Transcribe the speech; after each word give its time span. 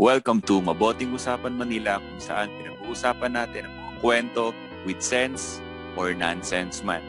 Welcome 0.00 0.40
to 0.48 0.64
Maboting 0.64 1.12
Usapan 1.12 1.60
Manila 1.60 2.00
kung 2.00 2.20
saan 2.24 2.48
pinag-uusapan 2.56 3.36
natin 3.36 3.68
ang 3.68 3.74
mga 3.76 3.92
kwento 4.00 4.56
with 4.88 4.96
sense 5.04 5.60
or 5.92 6.16
nonsense 6.16 6.80
man. 6.80 7.04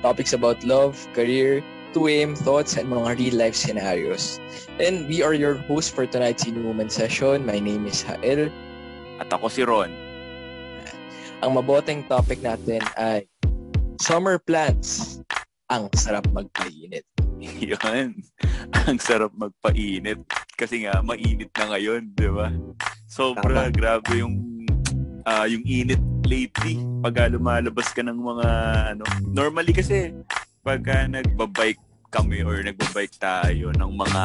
Topics 0.00 0.32
about 0.32 0.64
love, 0.64 0.96
career, 1.12 1.60
2am 1.92 2.40
thoughts, 2.40 2.80
and 2.80 2.88
mga 2.88 3.20
real-life 3.20 3.52
scenarios. 3.52 4.40
And 4.80 5.04
we 5.12 5.20
are 5.20 5.36
your 5.36 5.60
host 5.68 5.92
for 5.92 6.08
tonight's 6.08 6.48
Inuman 6.48 6.88
session. 6.88 7.44
My 7.44 7.60
name 7.60 7.84
is 7.84 8.00
Hael. 8.00 8.48
At 9.20 9.28
ako 9.28 9.52
si 9.52 9.68
Ron. 9.68 9.92
Ang 11.44 11.52
maboteng 11.52 12.08
topic 12.08 12.40
natin 12.40 12.80
ay 12.96 13.28
summer 14.00 14.40
plans. 14.40 15.20
Ang 15.68 15.92
sarap 15.92 16.24
magpainit. 16.32 17.04
Yun. 17.60 18.24
Ang 18.72 18.96
sarap 18.96 19.36
magpainit. 19.36 20.24
Kasi 20.54 20.86
nga, 20.86 21.02
mainit 21.02 21.50
na 21.50 21.66
ngayon, 21.74 22.02
di 22.14 22.30
ba? 22.30 22.48
Sobra, 23.10 23.68
Tama. 23.68 23.74
grabe 23.74 24.22
yung 24.22 24.34
uh, 25.26 25.46
yung 25.50 25.64
init 25.66 26.00
lately. 26.24 26.78
Pag 27.02 27.34
lumalabas 27.34 27.90
ka 27.90 28.06
ng 28.06 28.16
mga, 28.16 28.48
ano, 28.94 29.04
normally 29.26 29.74
kasi, 29.74 30.14
pagka 30.62 31.10
nagbabike 31.10 31.82
kami 32.14 32.46
or 32.46 32.62
nagbabike 32.62 33.18
tayo 33.18 33.74
ng 33.74 33.92
mga 33.98 34.22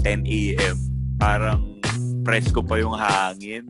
10 0.00 0.22
a.m., 0.24 0.76
parang 1.18 1.82
presko 2.22 2.62
pa 2.62 2.78
yung 2.78 2.94
hangin. 2.94 3.66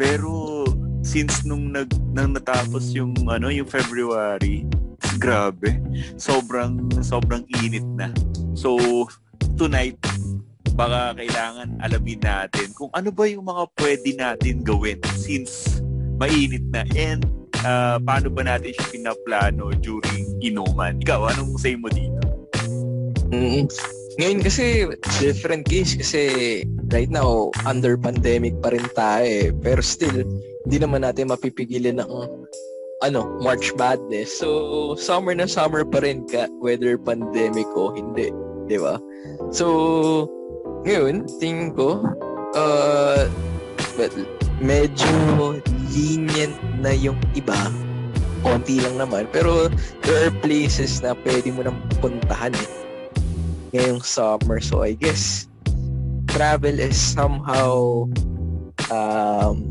Pero 0.00 0.64
since 1.04 1.44
nung 1.44 1.70
nag 1.70 1.92
nang 2.16 2.32
natapos 2.32 2.90
yung 2.96 3.12
ano 3.28 3.52
yung 3.52 3.68
February, 3.68 4.64
grabe. 5.20 5.76
Sobrang 6.16 6.88
sobrang 7.04 7.44
init 7.60 7.84
na. 7.94 8.08
So 8.56 8.76
tonight 9.60 10.00
baka 10.72 11.16
kailangan 11.16 11.76
alamin 11.84 12.20
natin 12.20 12.72
kung 12.72 12.90
ano 12.96 13.12
ba 13.12 13.24
yung 13.28 13.44
mga 13.44 13.64
pwede 13.78 14.10
natin 14.16 14.64
gawin 14.64 14.98
since 15.20 15.80
mainit 16.16 16.64
na 16.72 16.86
and 16.96 17.24
uh, 17.66 17.96
paano 18.02 18.28
ba 18.32 18.46
natin 18.46 18.74
siya 18.74 18.86
pinaplano 18.92 19.72
during 19.80 20.26
inuman. 20.42 20.98
Ikaw, 21.02 21.32
anong 21.34 21.58
say 21.58 21.74
mo 21.78 21.88
dito? 21.90 22.20
Mm, 23.32 23.64
ngayon 24.20 24.40
kasi 24.44 24.84
different 25.16 25.64
case 25.64 25.96
kasi 25.96 26.20
right 26.92 27.08
now 27.08 27.48
under 27.64 27.96
pandemic 27.96 28.52
pa 28.60 28.76
rin 28.76 28.84
tayo 28.92 29.24
eh. 29.24 29.48
Pero 29.56 29.80
still, 29.80 30.24
hindi 30.68 30.76
naman 30.76 31.02
natin 31.06 31.32
mapipigilan 31.32 32.02
ng 32.02 32.10
ano, 33.02 33.20
March 33.42 33.74
Madness. 33.74 34.38
So, 34.38 34.94
summer 34.94 35.34
na 35.34 35.50
summer 35.50 35.82
pa 35.82 36.04
rin 36.04 36.22
ka, 36.28 36.46
whether 36.62 36.94
pandemic 37.00 37.66
o 37.74 37.90
hindi. 37.90 38.30
Di 38.70 38.78
ba? 38.78 39.00
So, 39.50 40.30
ngayon, 40.82 41.26
tingin 41.38 41.70
ko, 41.74 42.02
uh, 42.54 43.26
but 43.94 44.12
medyo 44.62 45.58
lenient 45.90 46.56
na 46.78 46.94
yung 46.94 47.18
iba. 47.34 47.56
Konti 48.42 48.82
lang 48.82 48.98
naman. 48.98 49.30
Pero, 49.30 49.70
there 50.02 50.26
are 50.26 50.34
places 50.42 50.98
na 50.98 51.14
pwede 51.22 51.54
mo 51.54 51.62
nang 51.62 51.78
puntahan 52.02 52.50
eh. 52.54 52.70
Ngayong 53.70 54.02
summer. 54.02 54.58
So, 54.58 54.82
I 54.82 54.98
guess, 54.98 55.46
travel 56.26 56.74
is 56.82 56.98
somehow 56.98 58.04
um, 58.90 59.70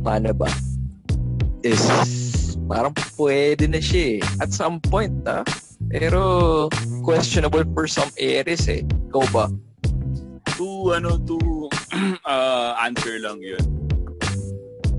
paano 0.00 0.32
ba? 0.32 0.48
is 1.62 2.56
parang 2.68 2.94
pwede 3.18 3.68
na 3.68 3.80
siya 3.82 4.20
eh. 4.20 4.40
At 4.40 4.50
some 4.52 4.80
point, 4.80 5.12
ah. 5.28 5.44
Pero 5.90 6.68
questionable 7.02 7.64
for 7.72 7.84
some 7.90 8.08
areas 8.16 8.68
eh. 8.68 8.84
Ikaw 9.10 9.24
ba? 9.32 9.46
To, 10.60 10.92
ano, 10.92 11.16
to 11.16 11.40
uh, 12.28 12.76
answer 12.84 13.16
lang 13.16 13.40
yun. 13.40 13.64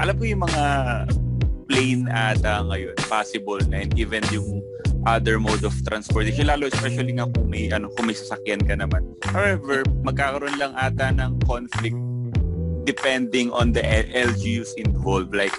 Alam 0.02 0.18
ko 0.18 0.24
yung 0.26 0.42
mga 0.50 0.64
plane 1.70 2.10
ata 2.10 2.66
ngayon, 2.66 2.98
possible 3.06 3.62
na 3.70 3.86
and 3.86 3.94
even 3.94 4.26
yung 4.34 4.66
other 5.06 5.38
mode 5.38 5.62
of 5.66 5.74
transportation 5.86 6.46
lalo 6.46 6.70
especially 6.70 7.14
nga 7.18 7.26
kung 7.26 7.50
may 7.50 7.70
ano 7.74 7.90
kung 7.98 8.06
may 8.06 8.14
sasakyan 8.14 8.62
ka 8.62 8.78
naman 8.78 9.02
however 9.34 9.82
magkakaroon 10.06 10.54
lang 10.62 10.78
ata 10.78 11.10
ng 11.10 11.42
conflict 11.42 11.98
depending 12.86 13.50
on 13.50 13.74
the 13.74 13.82
LGUs 14.14 14.78
involved 14.78 15.34
like 15.34 15.54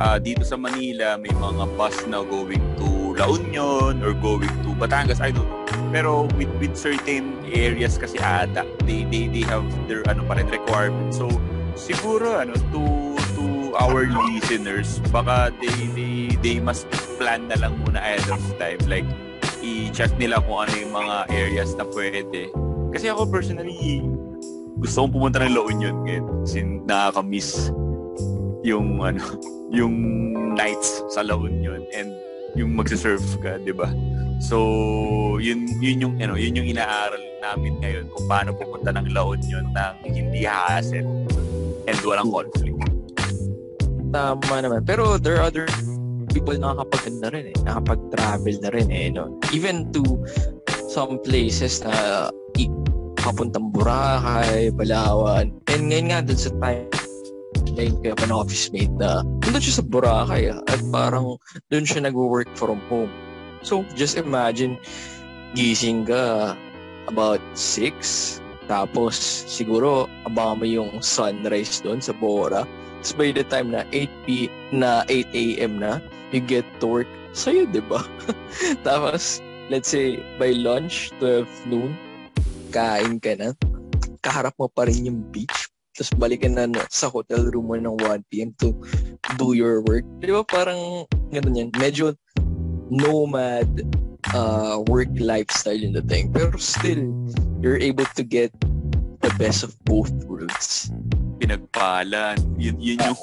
uh, 0.00 0.16
dito 0.16 0.44
sa 0.48 0.56
Manila 0.56 1.20
may 1.20 1.32
mga 1.32 1.64
bus 1.76 1.96
na 2.08 2.24
going 2.24 2.62
to 2.80 3.05
La 3.16 3.32
Union 3.32 4.04
or 4.04 4.12
going 4.12 4.52
to 4.62 4.70
Batangas 4.76 5.24
I 5.24 5.32
don't 5.32 5.48
know. 5.48 5.64
Pero 5.90 6.28
with 6.36 6.52
with 6.60 6.76
certain 6.76 7.40
areas 7.48 7.96
kasi 7.96 8.20
ata 8.20 8.68
they 8.84 9.08
they 9.08 9.32
they 9.32 9.44
have 9.48 9.64
their 9.88 10.04
ano 10.04 10.22
pa 10.28 10.36
rin 10.36 10.48
requirements. 10.52 11.16
So 11.16 11.32
siguro 11.76 12.44
ano 12.44 12.52
to 12.72 12.82
to 13.40 13.44
our 13.80 14.04
listeners 14.28 15.00
baka 15.08 15.52
they 15.60 15.76
they 15.96 16.14
they 16.44 16.56
must 16.60 16.84
plan 17.16 17.48
na 17.48 17.56
lang 17.56 17.80
muna 17.84 18.00
ahead 18.04 18.28
of 18.28 18.40
time. 18.60 18.80
Like 18.84 19.08
i-check 19.64 20.12
nila 20.20 20.44
kung 20.44 20.68
ano 20.68 20.74
yung 20.76 20.92
mga 20.92 21.16
areas 21.32 21.72
na 21.80 21.88
pwede. 21.88 22.52
Kasi 22.92 23.08
ako 23.08 23.28
personally 23.32 24.04
gusto 24.76 25.08
kong 25.08 25.12
pumunta 25.16 25.40
ng 25.40 25.56
La 25.56 25.62
Union 25.64 25.94
ngayon 26.04 26.24
sin 26.44 26.84
nakaka-miss 26.84 27.72
yung 28.60 29.00
ano 29.00 29.24
yung 29.78 29.96
nights 30.52 31.00
sa 31.08 31.24
La 31.24 31.36
Union. 31.36 31.80
And 31.96 32.12
yung 32.56 32.72
magse-surf 32.74 33.22
ka, 33.44 33.60
'di 33.60 33.76
ba? 33.76 33.92
So, 34.40 34.56
yun 35.40 35.68
yun 35.80 36.02
yung 36.02 36.14
ano, 36.20 36.36
yun 36.36 36.60
yung 36.60 36.68
inaaral 36.68 37.20
namin 37.40 37.78
ngayon 37.80 38.08
kung 38.12 38.26
paano 38.26 38.56
pupunta 38.56 38.92
ng 38.92 39.12
La 39.12 39.22
Union 39.24 39.64
nang 39.72 39.96
hindi 40.04 40.44
hassle 40.44 41.04
and 41.86 41.98
walang 42.02 42.32
conflict. 42.32 42.80
Tama 44.10 44.54
naman. 44.64 44.80
Pero 44.84 45.20
there 45.20 45.40
are 45.40 45.48
other 45.48 45.68
people 46.32 46.56
na 46.56 46.72
nakakapag 46.72 47.16
na 47.20 47.28
rin 47.32 47.44
eh. 47.52 47.56
Nakapag-travel 47.64 48.56
na 48.60 48.70
rin 48.72 48.88
eh. 48.92 49.06
No? 49.12 49.36
Even 49.52 49.88
to 49.92 50.02
some 50.88 51.20
places 51.20 51.84
na 51.84 52.28
papuntang 53.20 53.74
Boracay, 53.74 54.72
Palawan. 54.72 55.52
And 55.68 55.82
ngayon 55.90 56.06
nga 56.12 56.18
dun 56.24 56.38
sa 56.38 56.50
time 56.62 56.95
like 57.74 57.96
uh, 58.06 58.14
an 58.22 58.30
office 58.30 58.70
mate 58.70 58.92
na 58.94 59.26
nandun 59.42 59.62
siya 59.62 59.82
sa 59.82 59.84
Boracay 59.84 60.52
ah, 60.52 60.60
at 60.70 60.80
parang 60.94 61.40
doon 61.72 61.84
siya 61.84 62.06
nag-work 62.06 62.48
from 62.54 62.78
home. 62.86 63.10
So, 63.66 63.82
just 63.98 64.14
imagine, 64.14 64.78
gising 65.58 66.06
ka 66.06 66.54
about 67.10 67.42
6, 67.58 68.38
tapos 68.70 69.14
siguro 69.46 70.06
abangan 70.26 70.58
mo 70.62 70.66
yung 70.66 70.90
sunrise 71.02 71.82
doon 71.82 71.98
sa 71.98 72.14
Bora. 72.14 72.62
Tapos 73.02 73.14
by 73.14 73.30
the 73.30 73.46
time 73.46 73.70
na 73.74 73.86
8 73.94 74.10
p 74.26 74.50
na 74.74 75.02
8 75.10 75.30
a.m. 75.34 75.78
na, 75.78 75.98
you 76.30 76.42
get 76.42 76.66
to 76.82 77.02
work 77.02 77.10
sa'yo, 77.34 77.66
di 77.70 77.82
ba? 77.84 78.02
tapos, 78.86 79.38
let's 79.70 79.90
say, 79.90 80.18
by 80.40 80.54
lunch, 80.54 81.14
12 81.22 81.46
noon, 81.70 81.94
kain 82.74 83.22
ka 83.22 83.38
na, 83.38 83.54
kaharap 84.24 84.54
mo 84.58 84.66
pa 84.66 84.90
rin 84.90 85.06
yung 85.06 85.22
beach 85.30 85.65
tapos 85.96 86.12
balikan 86.20 86.52
na 86.52 86.68
sa 86.92 87.08
hotel 87.08 87.48
room 87.48 87.72
mo 87.72 87.76
ng 87.80 87.96
1pm 88.04 88.52
to 88.60 88.76
do 89.40 89.56
your 89.56 89.80
work. 89.88 90.04
Di 90.20 90.28
ba 90.28 90.44
parang 90.44 91.08
ganun 91.32 91.56
yan. 91.56 91.68
Medyo 91.72 92.12
nomad 92.92 93.66
uh, 94.36 94.84
work 94.92 95.08
lifestyle 95.16 95.80
in 95.80 95.96
the 95.96 96.04
thing. 96.04 96.28
Pero 96.32 96.52
still, 96.60 97.08
you're 97.64 97.80
able 97.80 98.06
to 98.12 98.22
get 98.22 98.52
the 99.24 99.32
best 99.40 99.64
of 99.64 99.72
both 99.88 100.12
worlds. 100.28 100.92
Pinagpalan. 101.40 102.36
Yun, 102.60 102.76
yun 102.76 102.98
yung, 103.00 103.20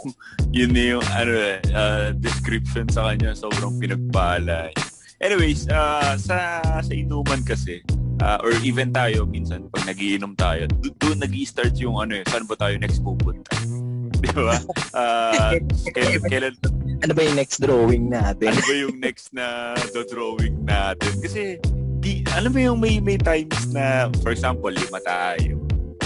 yun 0.49 0.71
yung 0.73 1.05
ano, 1.13 1.61
uh, 1.73 2.09
description 2.17 2.89
sa 2.89 3.13
kanya. 3.13 3.37
Sobrang 3.37 3.77
pinagpala. 3.77 4.73
Anyways, 5.21 5.69
uh, 5.71 6.17
sa, 6.19 6.59
sa 6.61 6.93
inuman 6.93 7.45
kasi, 7.45 7.85
uh, 8.23 8.39
or 8.39 8.55
even 8.63 8.95
tayo 8.95 9.27
minsan 9.27 9.67
pag 9.67 9.83
nagiinom 9.91 10.33
tayo 10.39 10.63
doon 11.03 11.19
nag-start 11.19 11.75
yung 11.75 11.99
ano 11.99 12.15
eh 12.15 12.25
saan 12.31 12.47
ba 12.47 12.55
tayo 12.55 12.79
next 12.79 13.03
pupunta? 13.03 13.51
Di 14.23 14.31
ba? 14.31 14.55
Uh, 14.95 15.59
kailan, 15.91 16.23
kailan? 16.31 16.55
Ano 17.03 17.11
ba 17.11 17.21
yung 17.27 17.35
next 17.35 17.59
drawing 17.59 18.07
natin? 18.07 18.55
Ano 18.55 18.61
ba 18.63 18.73
yung 18.73 18.95
next 19.03 19.35
na 19.35 19.75
drawing 20.07 20.63
natin? 20.63 21.11
Kasi 21.19 21.59
di 21.99 22.23
alam 22.31 22.55
mo 22.55 22.59
yung 22.59 22.79
may 22.79 23.03
may 23.03 23.19
times 23.19 23.67
na 23.75 24.07
for 24.23 24.31
example 24.31 24.71
lima 24.71 25.03
tayo. 25.03 25.59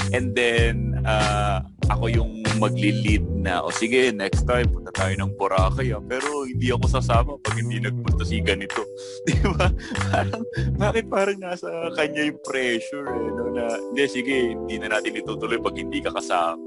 And 0.10 0.34
then 0.34 0.98
uh, 1.06 1.62
ako 1.88 2.06
yung 2.12 2.32
magli-lead 2.58 3.24
na, 3.40 3.62
o 3.64 3.72
sige, 3.72 4.10
next 4.12 4.44
time, 4.44 4.68
punta 4.68 4.92
tayo 4.92 5.14
ng 5.16 5.32
Boracay. 5.38 5.94
Ah. 5.94 6.02
Pero 6.04 6.44
hindi 6.44 6.74
ako 6.74 6.86
sasama 6.90 7.32
pag 7.40 7.56
hindi 7.58 7.80
nagpunta 7.80 8.24
si 8.26 8.42
ganito. 8.42 8.84
Di 9.28 9.36
ba? 9.56 9.72
Parang, 10.12 10.44
bakit 10.76 11.06
parang 11.08 11.40
nasa 11.40 11.70
kanya 11.96 12.28
yung 12.28 12.42
pressure, 12.44 13.08
eh, 13.08 13.30
no? 13.32 13.44
na, 13.54 13.64
hindi, 13.94 14.04
sige, 14.10 14.36
hindi 14.58 14.76
na 14.82 14.98
natin 14.98 15.16
itutuloy 15.16 15.60
pag 15.62 15.76
hindi 15.78 16.00
ka 16.02 16.12
kasama. 16.12 16.60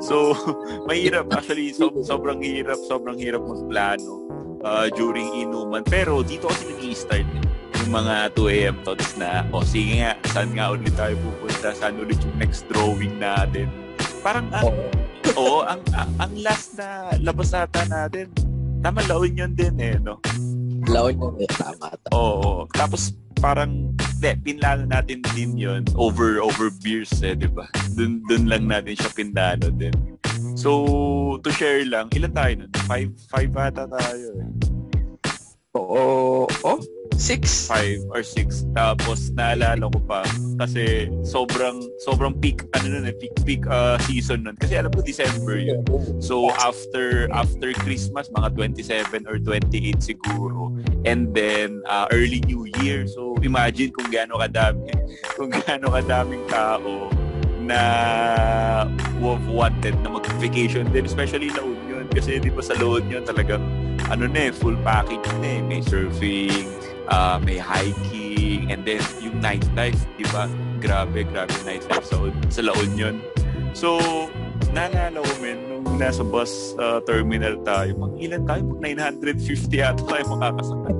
So, 0.00 0.34
mahirap. 0.88 1.30
Actually, 1.32 1.70
so, 1.76 1.92
sobrang 2.02 2.42
hirap, 2.42 2.80
sobrang 2.88 3.20
hirap 3.20 3.44
magplano 3.44 4.24
uh, 4.64 4.88
during 4.92 5.30
inuman. 5.46 5.84
Pero 5.86 6.24
dito 6.24 6.48
kasi 6.50 6.72
nag-i-start 6.74 7.28
eh 7.28 7.44
yung 7.86 8.02
mga 8.02 8.34
2 8.34 8.50
a.m. 8.50 8.76
thoughts 8.82 9.14
na, 9.14 9.46
o 9.54 9.62
sige 9.62 10.02
nga, 10.02 10.18
saan 10.34 10.50
nga 10.58 10.74
ulit 10.74 10.90
tayo 10.98 11.14
pupunta, 11.22 11.70
saan 11.70 11.94
ulit 12.02 12.18
yung 12.18 12.34
next 12.34 12.66
drawing 12.66 13.14
natin 13.22 13.70
Parang 14.26 14.50
ang, 14.50 14.74
oo, 15.38 15.62
ang, 15.70 15.78
ang, 15.94 16.10
ang 16.18 16.32
last 16.42 16.74
na 16.74 17.14
labas 17.22 17.54
ata 17.54 17.86
natin, 17.86 18.26
tama, 18.82 18.98
La 19.06 19.22
Union 19.22 19.54
din 19.54 19.78
eh, 19.78 19.94
no? 20.02 20.18
La 20.90 21.06
Union 21.06 21.38
eh, 21.38 21.46
tama. 21.54 21.94
tama. 21.94 22.10
Oo, 22.10 22.66
tapos 22.74 23.14
parang, 23.38 23.94
de, 24.18 24.34
pinlano 24.42 24.82
natin 24.82 25.22
din 25.30 25.54
yon 25.54 25.86
over 25.94 26.42
over 26.42 26.74
beers 26.82 27.14
eh, 27.22 27.38
di 27.38 27.46
ba? 27.46 27.70
Dun, 27.94 28.18
dun 28.26 28.50
lang 28.50 28.66
natin 28.66 28.98
siya 28.98 29.14
pinlano 29.14 29.70
din. 29.70 29.94
So, 30.58 31.38
to 31.46 31.54
share 31.54 31.86
lang, 31.86 32.10
ilan 32.10 32.34
tayo 32.34 32.66
nun? 32.66 32.72
Five, 32.90 33.14
five 33.30 33.54
ata 33.54 33.86
tayo 33.86 34.26
eh. 34.42 34.50
Oo, 35.78 36.50
oh, 36.50 36.78
six. 37.16 37.66
Five 37.66 38.04
or 38.12 38.22
six. 38.22 38.64
Tapos, 38.76 39.32
naalala 39.32 39.88
ko 39.90 39.98
pa, 40.04 40.22
kasi 40.60 41.10
sobrang, 41.24 41.82
sobrang 42.04 42.36
peak, 42.38 42.64
ano 42.76 42.96
nun 42.96 43.08
eh, 43.08 43.16
peak, 43.16 43.34
peak 43.42 43.62
uh, 43.66 43.98
season 44.04 44.44
nun. 44.44 44.56
Kasi 44.56 44.76
alam 44.76 44.92
ko, 44.92 45.02
December 45.02 45.58
yun. 45.58 45.82
So, 46.22 46.52
after, 46.62 47.26
after 47.32 47.72
Christmas, 47.82 48.28
mga 48.30 48.54
27 48.54 49.26
or 49.26 49.40
28 49.40 49.98
siguro. 49.98 50.72
And 51.08 51.32
then, 51.34 51.82
uh, 51.88 52.06
early 52.12 52.40
New 52.44 52.68
Year. 52.80 53.08
So, 53.08 53.34
imagine 53.42 53.90
kung 53.96 54.12
gaano 54.12 54.38
kadami, 54.38 54.92
kung 55.36 55.50
gaano 55.50 55.90
kadaming 55.92 56.44
tao 56.46 57.10
na 57.66 57.82
have 59.18 59.46
wanted 59.50 59.98
na 60.06 60.08
mag-vacation 60.14 60.86
din, 60.94 61.04
especially 61.04 61.50
La 61.50 61.66
Union. 61.66 62.06
Kasi 62.06 62.38
di 62.38 62.48
ba 62.48 62.62
sa 62.62 62.78
La 62.78 62.86
Union 63.02 63.26
talagang 63.26 63.62
ano 64.06 64.30
na 64.30 64.48
eh, 64.48 64.52
full 64.54 64.78
package 64.86 65.26
na 65.42 65.58
eh. 65.58 65.60
May 65.66 65.82
surfing, 65.82 66.70
uh, 67.08 67.38
may 67.42 67.58
hiking, 67.58 68.70
and 68.70 68.84
then 68.84 69.02
yung 69.22 69.38
nightlife, 69.42 69.98
di 70.18 70.24
ba? 70.30 70.50
Grabe, 70.82 71.26
grabe 71.26 71.54
nightlife 71.64 72.06
sa, 72.06 72.16
sa 72.50 72.60
La 72.62 72.72
Union. 72.82 73.20
So, 73.76 73.98
naalala 74.72 75.20
ko 75.20 75.32
men, 75.40 75.58
nung 75.68 76.00
nasa 76.00 76.24
bus 76.24 76.74
uh, 76.80 77.00
terminal 77.04 77.60
tayo, 77.64 77.96
mag 77.96 78.14
ilan 78.16 78.42
tayo? 78.48 78.62
Mag 78.72 78.80
950 78.80 79.84
ata 79.84 80.02
tayo 80.04 80.24
makakasakay. 80.36 80.96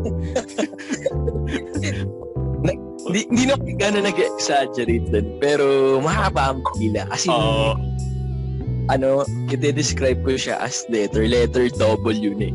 Hindi, 3.06 3.23
hindi 3.31 3.44
na 3.47 3.55
gano'n 3.55 4.05
nag-exaggerate 4.11 5.06
dun. 5.14 5.26
Pero 5.38 5.97
mahaba 6.02 6.50
ang 6.52 6.61
pila. 6.75 7.06
Kasi, 7.06 7.31
Oo. 7.31 7.79
ano, 8.91 9.23
i-describe 9.47 10.26
ko 10.26 10.35
siya 10.35 10.59
as 10.59 10.82
letter. 10.91 11.23
Letter 11.23 11.70
W 11.79 12.35
na 12.35 12.50
eh. 12.50 12.55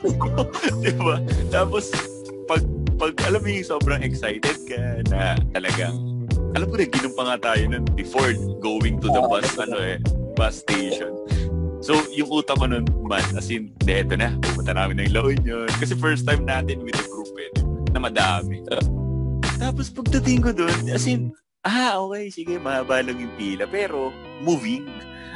di 0.86 0.92
ba? 0.96 1.18
Tapos, 1.50 1.90
pag, 3.00 3.16
alam 3.24 3.40
mo 3.40 3.48
yung 3.48 3.64
sobrang 3.64 4.04
excited 4.04 4.60
ka 4.68 5.00
na 5.08 5.40
talagang, 5.56 6.28
alam 6.52 6.68
ko 6.68 6.76
na, 6.76 6.84
ginom 6.84 7.16
pa 7.16 7.22
nga 7.32 7.36
tayo 7.56 7.62
nun 7.72 7.84
before 7.96 8.36
going 8.60 9.00
to 9.00 9.08
the 9.08 9.22
bus, 9.24 9.56
ano 9.56 9.80
eh, 9.80 9.96
bus 10.36 10.60
station. 10.60 11.16
So, 11.80 11.96
yung 12.12 12.28
utak 12.28 12.60
ko 12.60 12.68
nun 12.68 12.84
man, 13.08 13.24
as 13.32 13.48
in, 13.48 13.72
de, 13.88 14.04
eto 14.04 14.20
na, 14.20 14.36
pumunta 14.44 14.76
namin 14.76 15.00
ng 15.00 15.16
La 15.16 15.24
Union. 15.24 15.64
Kasi 15.80 15.96
first 15.96 16.28
time 16.28 16.44
natin 16.44 16.84
with 16.84 16.92
the 16.92 17.06
group 17.08 17.32
eh, 17.40 17.50
na 17.96 18.04
madami. 18.04 18.60
Tapos 19.56 19.88
pagdating 19.88 20.44
ko 20.44 20.52
doon, 20.52 20.76
as 20.92 21.08
in, 21.08 21.32
ah, 21.64 21.96
okay, 22.04 22.28
sige, 22.28 22.60
mahaba 22.60 23.00
lang 23.00 23.16
yung 23.16 23.32
pila. 23.40 23.64
Pero, 23.64 24.12
moving. 24.44 24.84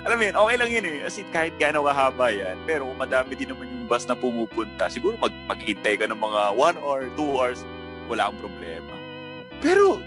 Alam 0.04 0.16
mo 0.20 0.24
yun, 0.28 0.36
okay 0.36 0.56
lang 0.60 0.70
yun 0.70 0.84
eh. 0.84 1.08
As 1.08 1.16
in, 1.16 1.24
kahit 1.32 1.56
gaano 1.56 1.88
kahaba 1.88 2.28
yan. 2.28 2.60
Pero 2.68 2.92
madami 2.92 3.32
din 3.40 3.48
naman 3.48 3.72
yung 3.72 3.88
bus 3.88 4.04
na 4.04 4.12
pumupunta. 4.12 4.92
Siguro 4.92 5.16
mag 5.16 5.32
maghintay 5.48 5.96
ka 5.96 6.04
ng 6.04 6.20
mga 6.20 6.42
1 6.60 6.76
or 6.84 7.08
2 7.16 7.24
hours, 7.24 7.64
wala 8.12 8.28
akong 8.28 8.40
problema. 8.44 8.92
Pero, 9.64 10.04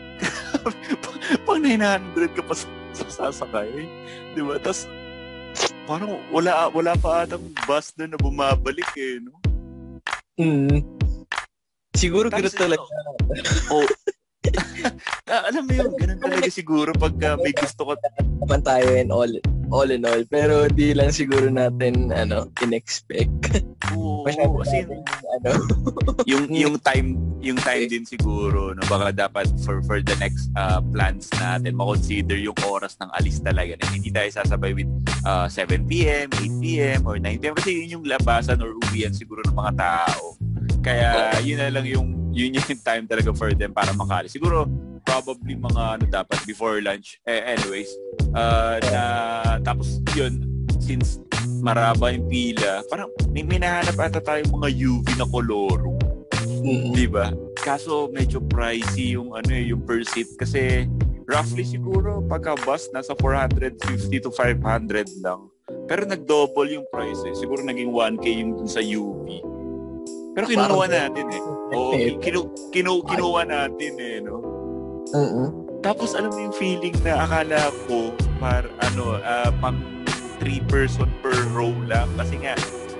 pang 1.49 1.57
900 1.57 2.37
ka 2.37 2.45
pa 2.45 2.53
sa, 2.53 2.69
sa 2.93 3.05
sasakay. 3.09 3.89
Di 4.37 4.41
ba? 4.45 4.61
Tapos, 4.61 4.85
parang 5.89 6.21
wala, 6.29 6.69
wala 6.69 6.93
pa 6.93 7.25
atang 7.25 7.41
bus 7.65 7.89
doon 7.97 8.13
na 8.13 8.19
bumabalik 8.21 8.93
eh, 8.93 9.17
no? 9.17 9.33
Mm. 10.37 10.85
Siguro 11.97 12.29
Tapos 12.29 12.53
gano'n 12.53 12.77
talaga. 12.77 12.85
Oh. 13.73 13.81
ah, 15.33 15.49
alam 15.49 15.65
mo 15.65 15.73
yun, 15.73 15.89
ganun 15.97 16.21
talaga 16.21 16.45
siguro 16.53 16.93
pagka 16.93 17.35
may 17.41 17.51
gusto 17.51 17.89
ka 17.89 17.97
Naman 18.45 18.61
tayo 18.61 18.85
in 18.93 19.09
all, 19.09 19.33
all 19.71 19.89
in 19.91 20.03
all. 20.07 20.23
Pero 20.27 20.67
di 20.71 20.95
lang 20.95 21.11
siguro 21.11 21.47
natin, 21.51 22.11
ano, 22.11 22.51
in-expect. 22.63 23.63
Oo, 23.95 24.23
Masyado 24.27 24.55
natin, 24.63 25.03
ano, 25.39 25.51
yung 26.31 26.45
yung 26.51 26.75
time 26.87 27.15
yung 27.37 27.59
time 27.61 27.85
din 27.85 28.01
siguro 28.01 28.73
no 28.73 28.81
baka 28.89 29.13
dapat 29.13 29.45
for 29.61 29.79
for 29.85 30.01
the 30.01 30.17
next 30.17 30.49
uh, 30.57 30.81
plans 30.91 31.29
natin 31.37 31.77
ma-consider 31.77 32.33
yung 32.33 32.57
oras 32.65 32.97
ng 32.97 33.07
alis 33.13 33.37
talaga 33.39 33.77
na 33.77 33.93
hindi 33.93 34.09
tayo 34.09 34.25
sasabay 34.33 34.73
with 34.73 34.89
uh, 35.23 35.45
7 35.45 35.85
PM, 35.85 36.27
8 36.33 36.63
PM 36.63 36.99
or 37.05 37.21
9 37.21 37.37
PM 37.37 37.53
kasi 37.55 37.85
yun 37.85 38.01
yung 38.01 38.05
labasan 38.09 38.57
or 38.59 38.73
uwian 38.89 39.13
siguro 39.13 39.45
ng 39.45 39.55
mga 39.55 39.73
tao. 39.77 40.35
Kaya 40.81 41.37
yun 41.45 41.61
na 41.61 41.69
lang 41.69 41.85
yung 41.85 42.07
yun 42.33 42.57
yung 42.57 42.67
time 42.87 43.05
talaga 43.05 43.33
for 43.33 43.53
them 43.53 43.71
para 43.73 43.93
makaalis. 43.93 44.33
Siguro 44.33 44.65
probably 45.07 45.55
mga 45.55 45.83
ano 45.97 46.05
dapat 46.11 46.43
before 46.43 46.83
lunch. 46.83 47.15
Eh, 47.23 47.55
anyways, 47.55 47.87
uh, 48.35 48.77
na 48.91 49.01
tapos 49.63 50.03
yun 50.13 50.43
since 50.83 51.23
maraba 51.63 52.11
yung 52.11 52.27
pila, 52.27 52.83
parang 52.91 53.09
may, 53.31 53.41
may 53.41 53.57
nahanap 53.57 53.95
ata 53.95 54.19
tayong 54.19 54.51
mga 54.51 54.69
UV 54.75 55.07
na 55.15 55.25
koloro. 55.31 55.95
mm, 56.61 56.91
Di 56.93 57.07
ba? 57.07 57.31
Kaso 57.55 58.11
medyo 58.11 58.43
pricey 58.43 59.15
yung 59.15 59.31
ano 59.33 59.51
eh, 59.51 59.71
yung 59.71 59.81
per 59.87 60.03
seat 60.03 60.35
kasi 60.35 60.85
roughly 61.27 61.63
siguro 61.67 62.23
pagka 62.23 62.55
bus 62.63 62.87
nasa 62.95 63.15
450 63.15 64.23
to 64.23 64.31
500 64.31 65.23
lang. 65.23 65.47
Pero 65.87 66.07
nag-double 66.07 66.71
yung 66.71 66.87
price 66.91 67.19
eh. 67.27 67.35
Siguro 67.35 67.63
naging 67.63 67.91
1k 67.91 68.25
yung 68.39 68.55
dun 68.55 68.71
sa 68.71 68.79
UV. 68.79 69.43
Pero 70.35 70.45
kinuha 70.47 70.85
natin 70.87 71.25
eh. 71.27 71.41
Oo, 71.75 71.91
kinu, 72.23 72.47
kinu, 72.71 73.03
kinuha 73.03 73.43
natin 73.43 73.93
eh, 73.99 74.23
no? 74.23 74.46
Mm, 75.13 75.49
Tapos 75.85 76.17
alam 76.17 76.33
mo 76.33 76.39
yung 76.41 76.55
feeling 76.55 76.95
na 77.05 77.23
akala 77.23 77.71
ko 77.85 78.11
par 78.41 78.67
ano, 78.81 79.19
ah, 79.21 79.51
pang 79.61 79.79
3 80.41 80.63
person 80.67 81.09
per 81.23 81.35
row 81.53 81.73
lang 81.85 82.07
kasi 82.15 82.37
nga 82.41 82.53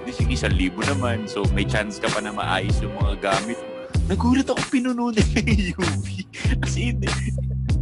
di 0.08 0.16
sige 0.16 0.40
sa 0.40 0.48
libo 0.48 0.80
naman 0.88 1.28
so 1.28 1.44
may 1.52 1.68
chance 1.68 2.00
ka 2.00 2.08
pa 2.08 2.24
na 2.24 2.32
maayos 2.32 2.80
yung 2.80 2.96
mga 2.96 3.20
gamit. 3.20 3.60
Nagulat 4.08 4.48
ako 4.48 4.62
pinuno 4.72 5.12
nila 5.12 5.44
yung 5.76 5.84
UV. 5.84 6.08
As 6.64 6.80
in, 6.80 7.04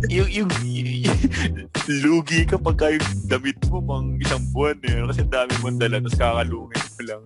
yung, 0.09 0.29
yung, 0.29 0.49
yung, 0.65 1.21
lugi 2.03 2.49
ka 2.49 2.57
pagka 2.57 2.97
yung 2.97 3.05
damit 3.29 3.61
mo 3.69 3.77
pang 3.77 4.17
isang 4.17 4.41
buwan 4.49 4.77
eh. 4.89 5.05
Kasi 5.05 5.21
dami 5.29 5.53
mong 5.61 5.77
dala, 5.77 6.01
tapos 6.01 6.17
kakalungin 6.17 6.81
mo 6.81 7.01
lang. 7.05 7.23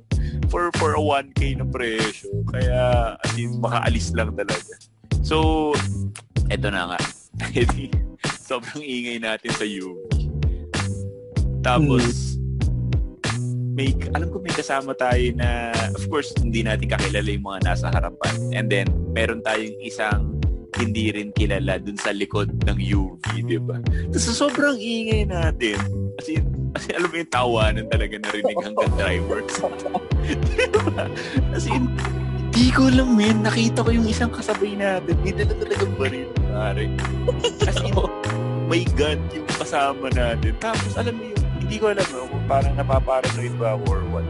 For, 0.52 0.68
for 0.76 1.00
a 1.00 1.02
1K 1.02 1.64
na 1.64 1.66
presyo. 1.68 2.44
Kaya, 2.52 3.16
as 3.24 3.34
in, 3.40 3.56
makaalis 3.64 4.12
lang 4.12 4.36
talaga. 4.36 4.74
So, 5.24 5.72
eto 6.50 6.68
na 6.74 6.94
nga. 6.94 7.00
Sobrang 8.50 8.82
ingay 8.82 9.22
natin 9.22 9.52
sa 9.54 9.66
UV. 9.66 9.98
Tapos, 11.62 12.36
may, 13.78 13.96
alam 14.12 14.28
ko 14.28 14.42
may 14.42 14.52
kasama 14.52 14.92
tayo 14.98 15.24
na, 15.38 15.72
of 15.96 16.04
course, 16.12 16.34
hindi 16.42 16.66
natin 16.66 16.90
kakilala 16.90 17.30
yung 17.30 17.46
mga 17.46 17.60
nasa 17.64 17.88
harapan. 17.94 18.36
And 18.52 18.68
then, 18.68 18.90
meron 19.14 19.46
tayong 19.46 19.78
isang 19.80 20.40
hindi 20.80 21.12
rin 21.12 21.32
kilala 21.36 21.80
dun 21.80 22.00
sa 22.00 22.16
likod 22.16 22.52
ng 22.68 22.78
UV, 22.78 23.24
di 23.44 23.60
ba? 23.60 23.80
Tapos 24.12 24.32
sobrang 24.32 24.80
ingay 24.80 25.28
natin, 25.28 25.76
kasi, 26.16 26.40
kasi 26.72 26.90
alam 26.96 27.10
mo 27.12 27.16
yung 27.20 27.32
tawanan 27.34 27.86
talaga 27.92 28.16
narinig 28.16 28.58
hanggang 28.64 28.94
drivers. 29.00 29.56
di 30.56 30.68
ba? 30.72 31.04
Kasi, 31.52 31.70
di 32.54 32.74
ko 32.74 32.90
alam 32.90 33.14
men, 33.16 33.46
nakita 33.46 33.86
ko 33.86 33.90
yung 33.94 34.08
isang 34.10 34.32
kasabay 34.34 34.74
natin, 34.76 35.16
may 35.22 35.34
dala 35.34 35.54
talagang 35.56 35.94
baril, 35.96 36.30
pare. 36.50 36.86
Kasi, 37.62 37.88
my 38.70 38.84
God, 38.98 39.20
yung 39.34 39.50
kasama 39.50 40.08
natin. 40.14 40.54
Tapos, 40.62 40.94
alam 40.98 41.14
mo 41.18 41.24
yung, 41.30 41.42
hindi 41.60 41.76
ko 41.78 41.94
alam 41.94 42.06
no, 42.10 42.26
kung 42.30 42.46
parang 42.50 42.74
napaparanoid 42.78 43.54
ba 43.58 43.78
or 43.90 44.02
what. 44.10 44.26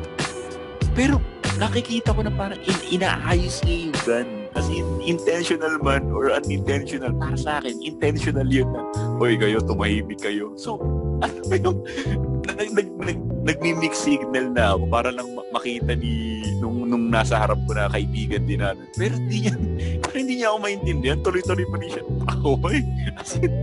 Pero, 0.94 1.24
nakikita 1.60 2.16
ko 2.16 2.24
na 2.24 2.32
parang 2.32 2.60
in 2.64 3.00
inaayos 3.00 3.60
niya 3.68 3.78
yung 3.92 3.98
gun. 4.08 4.28
As 4.58 4.66
in, 4.72 4.88
intentional 5.06 5.78
man 5.80 6.10
or 6.10 6.34
unintentional, 6.34 7.14
para 7.14 7.38
sa 7.38 7.60
akin, 7.62 7.80
intentional 7.84 8.48
yun 8.48 8.68
na, 8.74 8.82
Hoy, 9.20 9.36
kayo, 9.36 9.60
tumahimik 9.62 10.24
kayo. 10.24 10.56
So, 10.56 10.80
ano 11.20 11.40
ba 11.48 11.56
yung, 11.60 11.80
nag, 12.60 12.70
nag, 12.74 12.88
nag, 12.98 13.20
nagmi-mix 13.46 13.94
signal 14.00 14.52
na 14.52 14.76
ako 14.76 14.84
para 14.90 15.10
lang 15.12 15.28
ma- 15.36 15.48
makita 15.54 15.96
ni, 15.96 16.39
nung, 16.60 16.88
nung 16.88 17.10
nasa 17.10 17.40
harap 17.40 17.58
ko 17.66 17.74
na 17.74 17.90
kaibigan 17.90 18.46
din 18.46 18.62
natin. 18.62 18.86
Pero 18.96 19.14
hindi 19.16 19.48
niya, 19.48 19.54
parang 20.04 20.22
hindi 20.22 20.36
niya 20.40 20.48
ako 20.54 20.58
maintindihan. 20.60 21.18
Tuloy-tuloy 21.24 21.66
pa 21.68 21.78
rin 21.80 21.90
siya. 21.90 22.04
Ako, 22.38 22.50
eh. 22.70 22.84
As 23.18 23.34
in, 23.40 23.54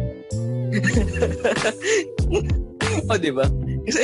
oh, 3.09 3.17
di 3.17 3.31
ba? 3.31 3.47
Kasi, 3.87 4.03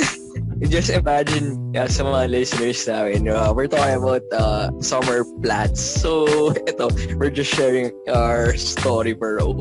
just 0.71 0.95
imagine 0.95 1.59
uh, 1.75 1.91
sa 1.91 2.07
mga 2.07 2.31
listeners 2.31 2.79
namin, 2.87 3.27
uh, 3.27 3.51
we're 3.51 3.67
talking 3.67 3.99
about 3.99 4.23
uh, 4.31 4.71
summer 4.79 5.27
plans. 5.43 5.83
So, 5.83 6.55
ito, 6.71 6.87
we're 7.19 7.35
just 7.35 7.51
sharing 7.51 7.91
our 8.07 8.55
story 8.55 9.15
per 9.15 9.43
road. 9.43 9.59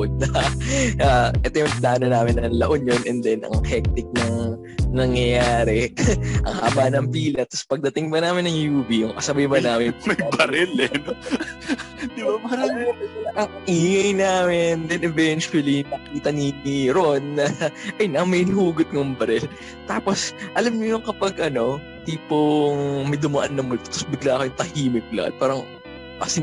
uh, 1.02 1.34
ito 1.42 1.66
yung 1.66 1.74
plano 1.82 2.06
namin 2.10 2.38
ng 2.38 2.54
La 2.54 2.70
Union 2.70 3.02
and 3.10 3.26
then 3.26 3.42
ang 3.42 3.66
hectic 3.66 4.06
ng 4.14 4.61
nangyayari. 4.92 5.96
ang 6.48 6.56
haba 6.60 6.92
ng 6.92 7.08
pila. 7.10 7.48
Tapos 7.48 7.66
pagdating 7.68 8.12
ba 8.12 8.20
namin 8.20 8.48
ng 8.48 8.58
UV, 8.80 8.90
yung 9.08 9.16
kasabay 9.16 9.48
ba 9.48 9.64
namin? 9.64 9.96
May 10.08 10.20
baril 10.20 10.72
eh, 10.78 10.94
no? 11.00 11.12
Di 12.16 12.22
ba? 12.22 12.36
Parang... 12.44 12.70
ang 13.40 13.52
ingay 13.66 14.12
namin. 14.14 14.86
Then 14.92 15.08
eventually, 15.08 15.88
nakita 15.88 16.30
ni 16.36 16.52
Ron 16.92 17.40
na, 17.40 17.48
ay 17.98 18.12
na, 18.12 18.28
may 18.28 18.44
hugot 18.44 18.92
ng 18.92 19.16
baril. 19.16 19.48
Tapos, 19.88 20.36
alam 20.60 20.76
niyo 20.76 21.00
yung 21.00 21.06
kapag 21.08 21.40
ano, 21.40 21.80
tipong 22.04 23.08
may 23.08 23.18
dumaan 23.18 23.56
na 23.56 23.64
multo, 23.64 23.88
tapos 23.88 24.08
bigla 24.12 24.42
kayong 24.44 24.60
tahimik 24.60 25.08
lahat. 25.14 25.34
Parang, 25.38 25.62
kasi 26.20 26.42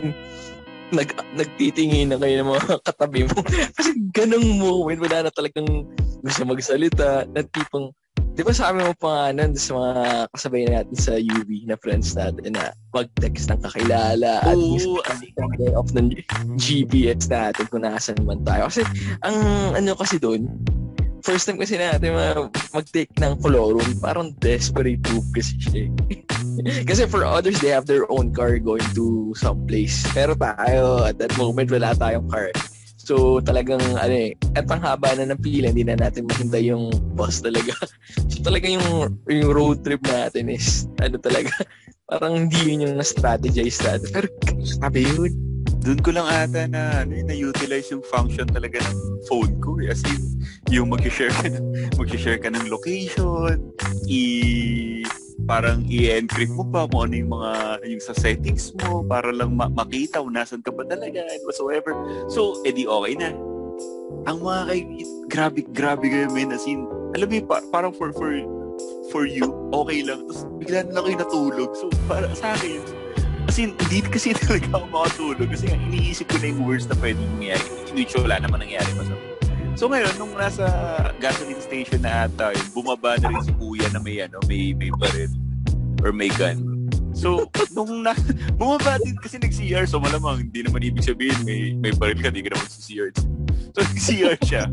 nag, 0.93 1.11
nagtitingin 1.37 2.15
na 2.15 2.19
kayo 2.21 2.35
ng 2.41 2.51
mga 2.55 2.65
katabi 2.87 3.29
mo. 3.29 3.37
kasi 3.77 3.91
ganong 4.15 4.49
moment, 4.57 5.01
wala 5.01 5.29
na 5.29 5.33
talagang 5.33 5.85
gusto 6.25 6.43
magsalita, 6.45 7.29
na 7.31 7.45
tipong, 7.45 7.93
di 8.39 8.47
ba 8.47 8.55
sabi 8.55 8.87
mo 8.87 8.95
pa 8.95 9.11
nga 9.11 9.35
nun 9.35 9.59
sa 9.59 9.75
mga 9.75 9.95
kasabay 10.31 10.63
natin 10.71 10.95
sa 10.95 11.19
UV 11.19 11.67
na 11.67 11.75
friends 11.75 12.15
natin 12.15 12.55
na 12.55 12.71
mag-text 12.95 13.51
ng 13.51 13.59
kakilala 13.67 14.39
at 14.47 14.55
Oo, 14.55 14.79
least 14.79 14.87
off 15.75 15.91
ng 15.91 16.15
GPS 16.55 17.27
natin 17.27 17.67
kung 17.67 17.83
nasan 17.83 18.15
man 18.23 18.39
tayo. 18.47 18.71
Kasi 18.71 18.87
ang 19.27 19.35
ano 19.75 19.91
kasi 19.99 20.23
doon, 20.23 20.47
first 21.27 21.51
time 21.51 21.59
kasi 21.59 21.83
natin 21.83 22.15
ma- 22.15 22.47
mag-take 22.71 23.11
ng 23.19 23.43
colorum, 23.43 23.91
parang 23.99 24.31
desperate 24.39 25.03
move 25.11 25.27
kasi 25.35 25.59
siya. 25.59 25.91
eh. 25.91 25.91
kasi 26.89 27.11
for 27.11 27.27
others, 27.27 27.59
they 27.59 27.75
have 27.75 27.91
their 27.91 28.07
own 28.07 28.31
car 28.31 28.55
going 28.63 28.87
to 28.95 29.35
some 29.35 29.67
place. 29.67 30.07
Pero 30.15 30.39
tayo, 30.39 31.03
at 31.11 31.19
that 31.19 31.35
moment, 31.35 31.75
wala 31.75 31.91
tayong 31.99 32.31
car. 32.31 32.55
So 33.09 33.41
talagang 33.41 33.81
ano 33.97 34.13
eh, 34.13 34.37
at 34.53 34.69
haba 34.69 35.17
na 35.17 35.33
ng 35.33 35.41
pila, 35.41 35.73
hindi 35.73 35.81
na 35.81 35.97
natin 35.97 36.29
mahintay 36.29 36.69
yung 36.69 36.93
bus 37.17 37.41
talaga. 37.41 37.73
so 38.29 38.45
talaga 38.45 38.69
yung, 38.69 39.17
yung 39.25 39.49
road 39.49 39.81
trip 39.81 40.05
natin 40.05 40.53
is 40.53 40.85
ano 41.01 41.17
talaga, 41.17 41.49
parang 42.13 42.37
hindi 42.37 42.61
yun 42.69 42.85
yung 42.85 43.01
na-strategize 43.01 43.81
natin. 43.81 44.13
Pero 44.13 44.29
sabi 44.61 45.09
yun, 45.09 45.33
doon 45.81 46.01
ko 46.05 46.11
lang 46.13 46.29
ata 46.29 46.69
na 46.69 47.01
ano, 47.01 47.17
na-utilize 47.25 47.89
yung 47.97 48.05
function 48.05 48.45
talaga 48.45 48.77
ng 48.77 48.99
phone 49.25 49.57
ko. 49.65 49.81
Eh. 49.81 49.89
As 49.89 50.05
in, 50.05 50.21
yung 50.69 50.93
mag-share 50.93 51.33
ka 51.33 51.49
ng, 51.49 51.97
mag-share 51.97 52.37
ka 52.37 52.53
ng 52.53 52.69
location, 52.69 53.73
i 54.05 54.21
parang 55.49 55.81
i-encrypt 55.89 56.53
mo 56.53 56.69
pa 56.69 56.85
kung 56.93 57.09
ano 57.09 57.15
yung 57.17 57.33
mga 57.33 57.51
yung 57.89 58.03
sa 58.05 58.13
settings 58.13 58.77
mo 58.85 59.01
para 59.01 59.33
lang 59.33 59.57
ma- 59.57 59.73
makita 59.73 60.21
kung 60.21 60.37
nasan 60.37 60.61
ka 60.61 60.69
ba 60.69 60.85
talaga 60.85 61.25
and 61.25 61.43
whatsoever. 61.49 61.97
So, 62.29 62.61
edi 62.69 62.85
okay 62.85 63.17
na. 63.17 63.33
Ang 64.29 64.45
mga 64.45 64.61
kay 64.69 64.81
grabe 65.33 65.61
grabe 65.73 66.05
kayo 66.13 66.29
men 66.37 66.53
as 66.53 66.69
in, 66.69 66.85
alam 67.17 67.33
mo 67.33 67.41
pa- 67.49 67.65
parang 67.73 67.97
for 67.97 68.13
for 68.13 68.29
for 69.09 69.25
you, 69.25 69.49
okay 69.73 70.05
lang. 70.05 70.29
Tapos 70.29 70.45
bigla 70.61 70.85
na 70.85 71.01
lang 71.01 71.05
kayo 71.09 71.17
natulog. 71.25 71.71
So, 71.81 71.89
para 72.05 72.29
sa 72.37 72.53
akin, 72.53 72.85
as 73.49 73.57
in, 73.57 73.73
hindi 73.89 74.05
kasi 74.05 74.37
talaga 74.45 74.69
ako 74.77 74.85
makatulog 74.93 75.49
kasi 75.49 75.73
iniisip 75.73 76.29
ko 76.29 76.37
na 76.45 76.53
yung 76.53 76.61
worst 76.69 76.93
na 76.93 76.97
pwede 77.01 77.17
mangyari. 77.41 77.65
Which 77.97 78.13
wala 78.13 78.37
naman 78.37 78.69
nangyari 78.69 78.93
masama. 78.93 79.38
So 79.79 79.87
ngayon, 79.87 80.19
nung 80.19 80.35
nasa 80.35 80.67
gasoline 81.23 81.63
station 81.63 82.03
na 82.03 82.27
ata, 82.27 82.51
yun, 82.51 82.67
bumaba 82.75 83.15
na 83.23 83.31
rin 83.31 83.47
si 83.47 83.55
kuya 83.55 83.87
na 83.95 84.03
may, 84.03 84.19
ano, 84.19 84.43
may, 84.51 84.75
may 84.75 84.91
baril 84.91 85.31
or 86.03 86.11
may 86.11 86.35
gun. 86.35 86.91
So, 87.15 87.47
nung 87.71 88.03
na, 88.03 88.11
bumaba 88.59 88.99
din 88.99 89.15
kasi 89.23 89.39
nag-CR, 89.39 89.87
so 89.87 90.03
malamang 90.03 90.51
hindi 90.51 90.67
naman 90.67 90.83
ibig 90.83 91.07
sabihin 91.07 91.39
may, 91.47 91.79
may 91.79 91.95
baril 91.95 92.19
ka, 92.19 92.35
di 92.35 92.43
ka 92.43 92.59
naman 92.59 92.67
sa 92.67 92.83
CR. 92.83 93.15
So, 93.71 93.79
nag-CR 93.87 94.39
siya. 94.43 94.67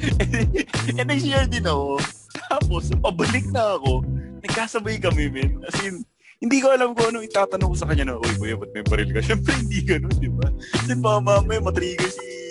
and 1.02 1.08
nag-CR 1.10 1.50
din 1.50 1.66
ako. 1.66 1.98
Tapos, 2.46 2.94
pabalik 3.02 3.50
na 3.50 3.74
ako, 3.74 4.06
nagkasabay 4.46 5.02
kami, 5.02 5.34
men. 5.34 5.58
As 5.66 5.74
in, 5.82 6.06
hindi 6.38 6.62
ko 6.62 6.70
alam 6.70 6.94
kung 6.94 7.10
anong 7.10 7.26
itatanong 7.26 7.74
ko 7.74 7.76
sa 7.78 7.90
kanya 7.90 8.14
na, 8.14 8.22
Uy, 8.22 8.38
kuya, 8.38 8.54
ba't 8.54 8.70
may 8.70 8.86
baril 8.86 9.10
ka? 9.10 9.18
Siyempre, 9.18 9.50
hindi 9.50 9.82
ganun, 9.82 10.14
di 10.14 10.30
ba? 10.30 10.46
Kasi 10.78 10.94
baka 10.94 11.18
mamaya 11.18 11.58
matrigger 11.58 12.06
si 12.06 12.42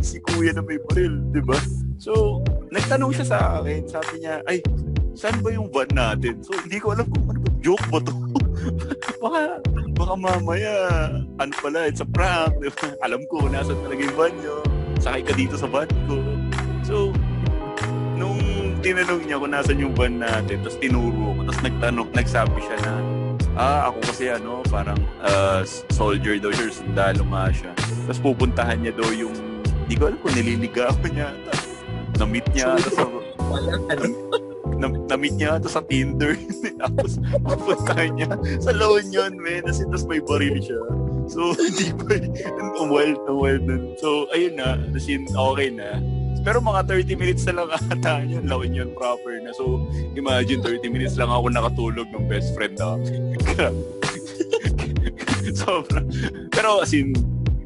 si 0.00 0.20
kuya 0.22 0.52
na 0.52 0.62
may 0.62 0.80
baril, 0.90 1.14
di 1.32 1.42
ba? 1.44 1.56
So, 1.96 2.44
nagtanong 2.68 3.12
siya 3.16 3.26
sa 3.26 3.38
akin, 3.60 3.88
sabi 3.88 4.24
niya, 4.24 4.44
ay, 4.44 4.60
saan 5.16 5.40
ba 5.40 5.48
yung 5.52 5.72
van 5.72 5.88
natin? 5.92 6.40
So, 6.44 6.52
hindi 6.56 6.76
ko 6.76 6.92
alam 6.92 7.08
kung 7.08 7.24
ano 7.32 7.40
ba, 7.40 7.50
joke 7.64 7.86
ba 7.88 7.98
to? 8.04 8.14
baka, 9.22 9.40
baka 9.96 10.14
mamaya, 10.14 10.74
ano 11.40 11.52
pala, 11.62 11.88
it's 11.88 12.04
a 12.04 12.08
prank, 12.08 12.52
di 12.60 12.68
ba? 12.68 12.92
Alam 13.00 13.24
ko, 13.32 13.48
nasan 13.48 13.80
talaga 13.80 14.00
yung 14.04 14.16
van 14.16 14.34
nyo. 14.44 14.56
Sakay 15.00 15.22
ka 15.24 15.32
dito 15.32 15.54
sa 15.56 15.68
van 15.68 15.88
ko. 16.08 16.16
So, 16.84 16.96
nung 18.16 18.40
tinanong 18.80 19.24
niya 19.24 19.40
kung 19.40 19.52
nasan 19.52 19.80
yung 19.80 19.94
van 19.96 20.20
natin, 20.20 20.60
tapos 20.64 20.78
tinuro 20.80 21.36
ko, 21.36 21.40
tapos 21.48 21.62
nagtanong, 21.64 22.08
nagsabi 22.12 22.58
siya 22.60 22.78
na, 22.84 22.94
ah, 23.56 23.80
ako 23.88 23.98
kasi 24.12 24.24
ano, 24.28 24.60
parang 24.68 25.00
uh, 25.24 25.64
soldier 25.92 26.36
daw 26.36 26.52
siya, 26.52 26.68
sundalo 26.72 27.24
nga 27.32 27.44
siya. 27.52 27.72
Tapos 28.06 28.20
pupuntahan 28.20 28.78
niya 28.84 28.92
daw 28.94 29.08
yung 29.16 29.32
Di 29.86 29.94
ko 29.94 30.10
alam 30.10 30.18
kung 30.18 30.34
nililigawan 30.34 31.10
niya 31.14 31.30
ata. 31.30 31.54
Na-meet 32.18 32.46
niya 32.50 32.74
ata 32.74 32.90
sa... 32.90 33.04
na, 34.76 34.86
na-meet 34.90 35.34
niya 35.38 35.50
ata 35.58 35.68
sa 35.70 35.82
Tinder. 35.86 36.34
Tapos 36.82 37.22
pupuntahan 37.42 38.10
niya 38.18 38.30
sa 38.58 38.74
La 38.74 38.90
Union, 38.90 39.38
man. 39.38 39.62
As 39.70 39.78
in, 39.78 39.94
tapos 39.94 40.06
may 40.10 40.18
baril 40.18 40.58
siya. 40.58 40.82
So, 41.26 41.54
hindi 41.58 41.90
ba, 41.94 42.18
ang 42.58 42.90
wild 42.90 43.18
na 43.26 43.32
wild 43.34 43.62
nun. 43.66 43.94
So, 43.98 44.26
ayun 44.34 44.58
na. 44.58 44.78
As 44.94 45.06
okay 45.10 45.70
na. 45.70 45.98
Pero 46.46 46.62
mga 46.62 46.86
30 46.86 47.18
minutes 47.18 47.42
na 47.50 47.58
lang 47.58 47.68
ata 47.74 48.22
yun, 48.22 48.46
La 48.46 48.54
Union 48.62 48.94
proper 48.94 49.42
na. 49.42 49.50
So, 49.50 49.82
imagine 50.14 50.62
30 50.62 50.94
minutes 50.94 51.18
lang 51.18 51.26
ako 51.26 51.50
nakatulog 51.50 52.06
ng 52.14 52.30
best 52.30 52.54
friend 52.54 52.78
na. 52.78 52.94
Sobra. 55.58 56.06
Pero 56.54 56.86
as 56.86 56.94
in, 56.94 57.10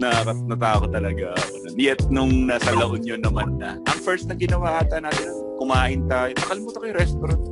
na 0.01 0.25
natakot 0.25 0.89
talaga 0.89 1.37
ako. 1.37 1.60
Yet 1.77 2.11
nung 2.11 2.49
nasa 2.49 2.75
La 2.75 2.87
Union 2.87 3.21
naman 3.23 3.59
na, 3.61 3.79
ang 3.87 3.99
first 4.01 4.27
na 4.27 4.35
ginawa 4.35 4.83
ata 4.83 4.99
natin, 4.99 5.31
kumain 5.61 6.07
tayo. 6.09 6.33
Nakalimutan 6.35 6.79
ko 6.79 6.87
yung 6.87 6.99
restaurant 6.99 7.43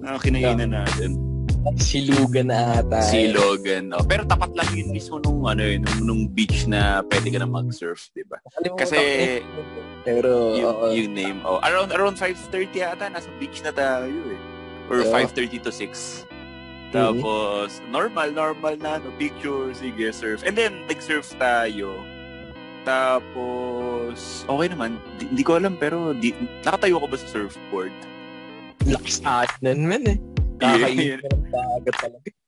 na 0.00 0.18
kinainan 0.18 0.70
natin. 0.74 1.30
Silugan 1.76 2.48
na 2.48 2.80
ata. 2.80 3.04
Silugan. 3.04 3.92
Oh. 3.92 4.00
Pero 4.08 4.24
tapat 4.24 4.56
lang 4.56 4.68
yun 4.72 4.88
mismo 4.88 5.20
nung, 5.20 5.44
ano, 5.44 5.60
yun, 5.60 5.84
nung, 5.84 6.00
nung 6.08 6.22
beach 6.32 6.64
na 6.64 7.04
pwede 7.04 7.28
ka 7.28 7.38
na 7.44 7.48
mag-surf, 7.48 8.08
di 8.16 8.24
ba? 8.24 8.40
Kasi, 8.80 8.98
pero, 10.00 10.56
yung, 10.56 10.76
uh, 10.80 10.88
yung 10.88 11.12
name, 11.12 11.38
oh, 11.44 11.60
around, 11.60 11.92
around 11.92 12.16
5.30 12.16 12.96
ata, 12.96 13.12
nasa 13.12 13.28
beach 13.36 13.60
na 13.60 13.76
tayo 13.76 14.08
eh. 14.08 14.40
Or 14.88 15.04
yeah. 15.04 15.28
5.30 15.28 15.68
to 15.68 15.70
6. 15.70 16.24
Tapos, 16.90 17.78
mm-hmm. 17.78 17.92
normal, 17.92 18.28
normal 18.32 18.74
na, 18.80 18.96
no, 18.98 19.12
picture, 19.20 19.70
sige, 19.76 20.08
surf. 20.16 20.40
And 20.42 20.56
then, 20.56 20.88
nag-surf 20.88 21.28
tayo. 21.36 22.02
Tapos, 22.84 24.44
okay 24.48 24.68
naman. 24.72 24.96
Di, 25.20 25.28
hindi 25.28 25.42
ko 25.44 25.60
alam, 25.60 25.76
pero 25.76 26.16
di, 26.16 26.32
nakatayo 26.64 26.96
ko 27.00 27.06
ba 27.08 27.16
sa 27.20 27.28
surfboard? 27.28 27.94
Lakas 28.88 29.20
atin 29.20 29.84
man 29.84 30.04
eh. 30.08 30.18
Kakainin 30.60 31.20
yeah, 31.20 31.28
ng 31.28 31.44
dagat 31.52 31.96
talaga. 32.00 32.39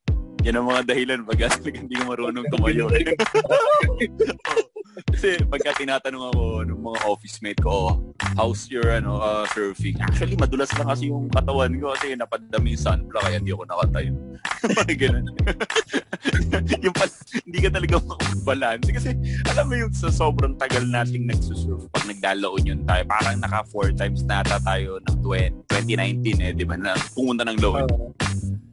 Yan 0.42 0.58
ang 0.58 0.66
mga 0.66 0.82
dahilan 0.90 1.22
pag 1.22 1.38
hindi 1.62 1.94
ko 1.94 2.04
marunong 2.10 2.46
tumayo. 2.50 2.90
Eh. 2.90 3.06
Kasi 4.92 5.40
pagka 5.48 5.72
tinatanong 5.78 6.34
ako 6.34 6.44
ng 6.68 6.80
mga 6.82 7.00
office 7.08 7.38
mate 7.40 7.62
ko, 7.62 7.70
oh, 7.70 7.94
how's 8.36 8.68
your 8.68 8.92
ano, 8.92 9.22
uh, 9.22 9.46
surfing? 9.54 9.96
Actually, 10.02 10.36
madulas 10.36 10.68
lang 10.76 10.84
kasi 10.84 11.08
yung 11.08 11.32
katawan 11.32 11.72
ko 11.80 11.96
kasi 11.96 12.12
napadami 12.12 12.76
yung 12.76 12.82
sunblock 12.82 13.24
kaya 13.24 13.40
hindi 13.40 13.56
ako 13.56 13.64
nakatayo. 13.64 14.12
Ganun. 15.00 15.26
yung 16.84 16.96
pala, 16.96 17.12
hindi 17.44 17.58
ka 17.62 17.70
talaga 17.72 17.94
makapagbalance. 18.04 18.88
Kasi 18.92 19.10
alam 19.48 19.64
mo 19.64 19.74
yung 19.80 19.92
sa 19.96 20.08
sobrang 20.12 20.58
tagal 20.60 20.84
nating 20.84 21.24
nagsusurf, 21.24 21.88
pag 21.88 22.04
nagdalaon 22.04 22.68
yun 22.68 22.80
tayo, 22.84 23.02
parang 23.08 23.40
naka 23.40 23.64
four 23.72 23.94
times 23.96 24.26
nata 24.28 24.60
tayo 24.60 25.00
ng 25.08 25.16
20, 25.24 25.72
2019 25.72 26.44
eh, 26.44 26.52
di 26.52 26.64
ba, 26.68 26.76
na 26.76 26.92
pumunta 27.16 27.48
ng 27.48 27.56
loan. 27.64 27.88
Uh, 27.88 28.71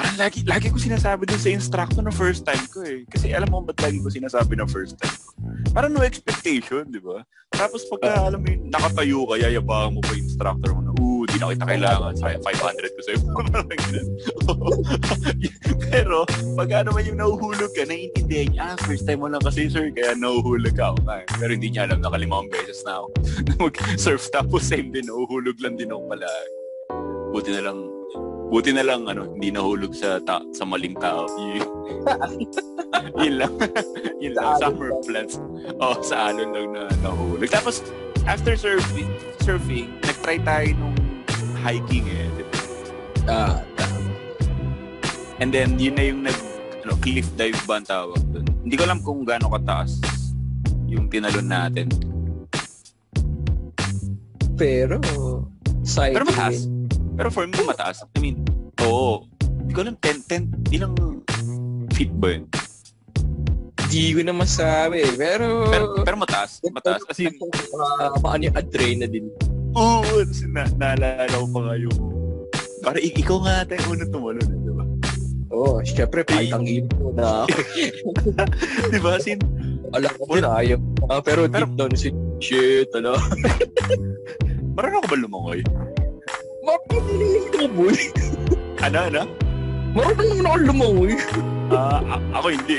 parang 0.00 0.16
lagi, 0.16 0.40
lagi 0.48 0.72
ko 0.72 0.80
sinasabi 0.80 1.28
dun 1.28 1.36
sa 1.36 1.52
instructor 1.52 2.00
na 2.00 2.08
first 2.08 2.48
time 2.48 2.64
ko 2.72 2.80
eh. 2.80 3.04
Kasi 3.04 3.36
alam 3.36 3.52
mo 3.52 3.60
ba't 3.60 3.76
lagi 3.84 4.00
ko 4.00 4.08
sinasabi 4.08 4.56
na 4.56 4.64
first 4.64 4.96
time 4.96 5.12
ko? 5.12 5.28
Parang 5.76 5.92
no 5.92 6.00
expectation, 6.00 6.88
di 6.88 6.96
ba? 6.96 7.20
Tapos 7.52 7.84
pagka, 7.84 8.08
uh, 8.08 8.24
alam 8.32 8.40
mo 8.40 8.48
yun, 8.48 8.72
nakatayo 8.72 9.20
ka, 9.28 9.34
yayabangan 9.36 9.90
mo 9.92 10.00
pa 10.00 10.16
yung 10.16 10.24
instructor 10.24 10.70
mo 10.72 10.80
na, 10.80 10.92
ooh, 10.96 11.22
di 11.28 11.36
na 11.36 11.52
kita 11.52 11.66
kailangan. 11.68 12.12
Sa 12.16 12.32
500 12.32 12.96
ko 12.96 13.00
sa'yo. 13.04 13.20
Pero, 15.92 16.24
pag 16.56 16.68
ano 16.80 16.96
man 16.96 17.04
yung 17.04 17.20
nahuhulog 17.20 17.70
ka, 17.76 17.84
naiintindihan 17.84 18.48
niya, 18.56 18.62
ah, 18.72 18.76
first 18.88 19.04
time 19.04 19.20
mo 19.20 19.28
lang 19.28 19.44
kasi, 19.44 19.68
sir, 19.68 19.92
kaya 19.92 20.16
nahuhulog 20.16 20.72
ka. 20.72 20.96
Okay. 20.96 21.22
Pero 21.36 21.50
hindi 21.52 21.68
niya 21.76 21.84
alam, 21.90 22.00
nakalimang 22.00 22.48
beses 22.48 22.80
na 22.88 23.04
ako. 23.04 23.06
Mag-surf 23.68 24.24
tapos 24.32 24.64
same 24.64 24.88
din, 24.88 25.04
nahuhulog 25.04 25.60
lang 25.60 25.76
din 25.76 25.92
ako 25.92 26.02
pala. 26.08 26.28
Buti 27.36 27.50
na 27.52 27.62
lang, 27.68 27.78
Buti 28.50 28.74
na 28.74 28.82
lang 28.82 29.06
ano, 29.06 29.30
hindi 29.30 29.54
nahulog 29.54 29.94
sa 29.94 30.18
ta- 30.18 30.42
sa 30.50 30.66
maling 30.66 30.98
tao. 30.98 31.30
yun 33.22 33.38
lang. 33.38 33.54
yun 34.22 34.34
lang. 34.34 34.58
Summer 34.58 34.90
plants. 35.06 35.38
Oh, 35.78 35.94
sa 36.02 36.34
alon 36.34 36.50
lang 36.50 36.66
na 36.74 36.82
nahulog. 36.98 37.46
Tapos, 37.46 37.86
after 38.26 38.58
surfing, 38.58 39.06
surfing, 39.46 39.86
nag-try 40.02 40.42
tayo 40.42 40.66
nung 40.82 40.98
hiking 41.62 42.10
eh. 42.10 42.26
Di 42.34 42.42
ba? 42.42 42.56
Ah, 43.30 43.56
tama. 43.78 44.10
And 45.38 45.54
then, 45.54 45.78
yun 45.78 45.94
na 45.94 46.04
yung 46.10 46.20
nag, 46.26 46.34
ano, 46.82 46.98
cliff 46.98 47.30
dive 47.38 47.56
ba 47.70 47.78
ang 47.78 47.86
tawag 47.86 48.18
dun? 48.34 48.44
Hindi 48.66 48.74
ko 48.74 48.82
alam 48.82 48.98
kung 48.98 49.22
gaano 49.22 49.46
kataas 49.46 50.02
yung 50.90 51.06
tinalon 51.06 51.46
natin. 51.46 51.86
Pero, 54.58 54.98
side 55.86 56.18
Pero 56.18 56.26
mataas. 56.26 56.79
Pero 57.14 57.28
for 57.28 57.44
me, 57.44 57.58
mataas. 57.60 58.02
I 58.06 58.18
mean, 58.18 58.36
oo. 58.80 59.26
Hindi 59.60 59.72
ko 59.72 59.80
alam, 59.82 59.96
10, 59.96 60.26
10, 60.26 60.74
ilang 60.74 60.94
feet 61.90 62.10
ba 62.14 62.32
yun? 62.32 62.44
Hindi 63.80 64.02
ko 64.12 64.20
na 64.22 64.34
masabi. 64.34 65.02
Pero, 65.14 65.66
Pero, 65.66 65.84
pero 66.02 66.16
mataas. 66.16 66.62
Mataas. 66.64 67.02
Kasi, 67.04 67.28
uh, 67.28 68.14
paano 68.18 68.46
yung 68.46 68.56
adrenaline? 68.56 69.30
oo, 69.70 70.02
kasi 70.20 70.46
na, 70.46 70.66
naalala 70.74 71.30
ko 71.30 71.46
pa 71.48 71.60
nga 71.62 71.74
yung, 71.76 71.98
parang 72.80 72.98
ik- 73.00 73.14
ikaw 73.16 73.38
nga 73.40 73.62
ata 73.62 73.78
yung 73.78 73.90
unang 73.94 74.10
tumalon, 74.10 74.42
eh, 74.44 74.58
di 74.58 74.72
ba? 74.72 74.84
Oo, 75.50 75.62
oh, 75.68 75.76
syempre, 75.80 76.22
kahit 76.22 76.50
ang 76.50 76.66
imo 76.66 77.14
na 77.14 77.42
ako. 77.46 77.54
di 78.88 78.98
ba? 78.98 79.14
Sin, 79.18 79.38
Alam 79.90 80.10
ko 80.16 80.34
din, 80.34 80.42
ayaw. 80.42 80.78
Ah, 81.06 81.18
pero, 81.18 81.46
Pero- 81.46 81.66
deep 81.66 81.74
down, 81.76 81.94
si 81.94 82.10
shit, 82.38 82.90
ano? 82.94 83.14
marunong 84.74 85.02
ka 85.02 85.08
ba 85.08 85.18
lumangoy? 85.18 85.60
Mapapililig 86.70 87.50
ko, 87.50 87.66
boy. 87.66 87.98
Ano, 88.78 88.98
ano? 89.10 89.22
Marunong 89.90 90.38
naman 90.38 90.46
ako 90.46 90.58
lumangoy. 90.70 91.14
Ah, 91.74 91.98
a- 92.14 92.26
ako 92.38 92.46
hindi. 92.54 92.78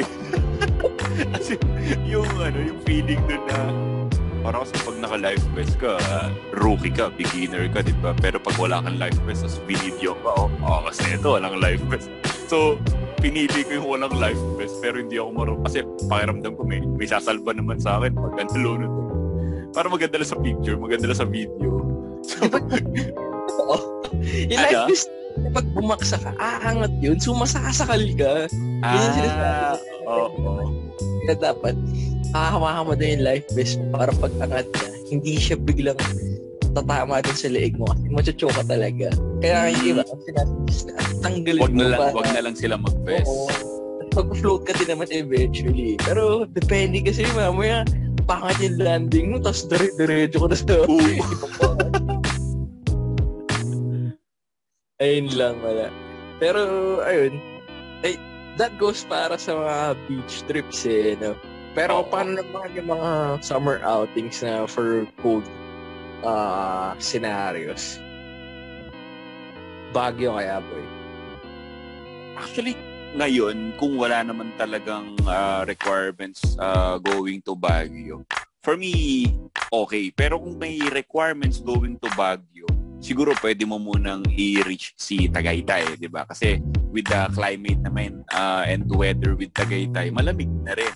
Kasi 1.36 1.60
yung 2.07 2.27
ano, 2.39 2.55
yung 2.71 2.79
feeling 2.88 3.19
dun 3.27 3.43
na 3.51 3.60
parang 4.41 4.63
kasi 4.65 4.74
pag 4.81 4.98
naka-life 4.98 5.45
vest 5.53 5.75
ka, 5.77 6.00
rookie 6.55 6.89
ka, 6.89 7.12
beginner 7.13 7.67
ka, 7.69 7.83
di 7.83 7.93
ba? 8.00 8.15
Pero 8.15 8.41
pag 8.41 8.57
wala 8.57 8.81
kang 8.81 8.98
life 8.98 9.19
vest, 9.27 9.45
tapos 9.45 9.60
binidyo 9.69 10.17
ka, 10.24 10.29
oh, 10.33 10.50
oh 10.65 10.81
kasi 10.88 11.13
ito, 11.13 11.38
walang 11.38 11.62
life 11.62 11.83
vest. 11.91 12.10
So, 12.50 12.79
pinili 13.21 13.62
ko 13.67 13.71
yung 13.77 13.88
walang 13.91 14.15
life 14.17 14.39
vest, 14.57 14.81
pero 14.81 15.03
hindi 15.03 15.19
ako 15.19 15.29
marunong. 15.36 15.63
Kasi 15.67 15.77
pakiramdam 16.10 16.57
ko, 16.57 16.62
may, 16.63 16.79
may 16.81 17.05
sasalba 17.05 17.53
naman 17.53 17.77
sa 17.77 18.00
akin 18.01 18.15
pag 18.15 18.39
ako. 18.39 19.03
Para 19.75 19.88
maganda 19.91 20.15
lang 20.17 20.31
sa 20.31 20.39
picture, 20.39 20.79
maganda 20.79 21.05
lang 21.12 21.19
sa 21.19 21.27
video. 21.27 21.86
So, 22.25 22.48
Oo. 23.58 23.75
Yung 24.48 24.55
Ano? 24.55 24.65
life 24.65 24.86
vest, 24.88 25.08
kapag 25.41 25.65
bumaksa 25.72 26.17
ka, 26.17 26.31
aangat 26.38 26.93
yun, 27.00 27.17
sumasasakal 27.17 28.03
ka. 28.13 28.48
Yun 28.48 29.00
yung 29.00 29.15
sinasabi. 29.15 29.43
ah, 29.43 29.75
oo. 30.05 30.27
oo. 30.38 30.63
Kaya 31.22 31.36
dapat, 31.38 31.75
hahawakan 32.31 32.84
mo 32.84 32.93
din 32.93 33.10
yung 33.15 33.24
life 33.25 33.48
vest 33.51 33.77
para 33.89 34.12
pag 34.13 34.34
angat 34.39 34.67
ka, 34.72 34.86
hindi 35.08 35.36
siya 35.36 35.55
biglang 35.55 36.00
tatama 36.72 37.20
din 37.20 37.36
sa 37.36 37.48
leeg 37.48 37.75
mo 37.75 37.84
kasi 37.86 38.08
machuchoke 38.08 38.55
ka 38.55 38.63
talaga. 38.63 39.12
Kaya 39.43 39.75
iba, 39.77 40.01
ang 40.01 40.22
sinasuggest 40.24 40.81
na 40.88 40.93
tanggalin 41.20 41.60
Wag 41.60 41.72
mo 41.72 41.79
na 41.79 41.88
lang, 41.89 42.00
para- 42.00 42.15
wag 42.15 42.27
na 42.31 42.41
lang 42.41 42.55
sila 42.55 42.75
mag-vest. 42.75 43.27
Oo. 43.27 43.48
Pag-float 44.12 44.62
ka 44.67 44.75
din 44.75 44.88
naman 44.89 45.08
eventually. 45.10 45.96
Pero 45.98 46.43
depende 46.46 47.00
kasi 47.00 47.24
mamaya, 47.31 47.84
pangat 48.24 48.60
yung 48.60 48.75
landing 48.77 49.25
mo, 49.31 49.38
tapos 49.39 49.67
dire-diretso 49.67 50.39
ka 50.39 50.48
na 50.48 50.58
sa. 50.58 50.75
Ayun 55.01 55.34
lang, 55.34 55.58
wala. 55.65 55.89
Pero, 56.38 56.62
ayun. 57.01 57.41
Ay, 58.05 58.22
that 58.62 58.77
goes 58.77 59.01
para 59.10 59.34
sa 59.41 59.58
mga 59.58 59.77
beach 60.05 60.46
trips 60.46 60.86
eh, 60.86 61.17
no? 61.17 61.34
Pero 61.74 62.05
Oo. 62.05 62.08
paano 62.08 62.38
naman 62.38 62.70
yung 62.77 62.93
mga 62.93 63.41
summer 63.41 63.81
outings 63.81 64.46
na 64.46 64.70
for 64.70 65.10
cold 65.25 65.48
uh, 66.22 66.93
scenarios? 67.01 67.98
Baguio 69.89 70.38
kaya, 70.38 70.62
boy. 70.62 70.86
Actually, 72.38 72.77
ngayon, 73.17 73.75
kung 73.75 73.99
wala 73.99 74.23
naman 74.23 74.56
talagang 74.56 75.19
ah, 75.28 75.67
requirements 75.67 76.56
ah, 76.60 76.95
going 77.02 77.43
to 77.43 77.58
Baguio, 77.60 78.23
for 78.63 78.80
me, 78.80 79.28
okay. 79.67 80.13
Pero 80.15 80.39
kung 80.39 80.56
may 80.56 80.80
requirements 80.91 81.60
going 81.60 81.99
to 81.99 82.08
Baguio, 82.15 82.67
siguro 83.01 83.33
pwede 83.41 83.65
mo 83.65 83.81
munang 83.81 84.23
i-reach 84.29 84.93
si 84.95 85.27
Tagaytay, 85.27 85.97
di 85.97 86.07
ba? 86.07 86.23
Kasi 86.23 86.61
with 86.93 87.09
the 87.09 87.27
climate 87.33 87.81
naman 87.81 88.21
ah, 88.31 88.63
and 88.63 88.85
weather 88.93 89.33
with 89.33 89.51
Tagaytay, 89.51 90.13
malamig 90.13 90.47
na 90.63 90.77
rin. 90.77 90.93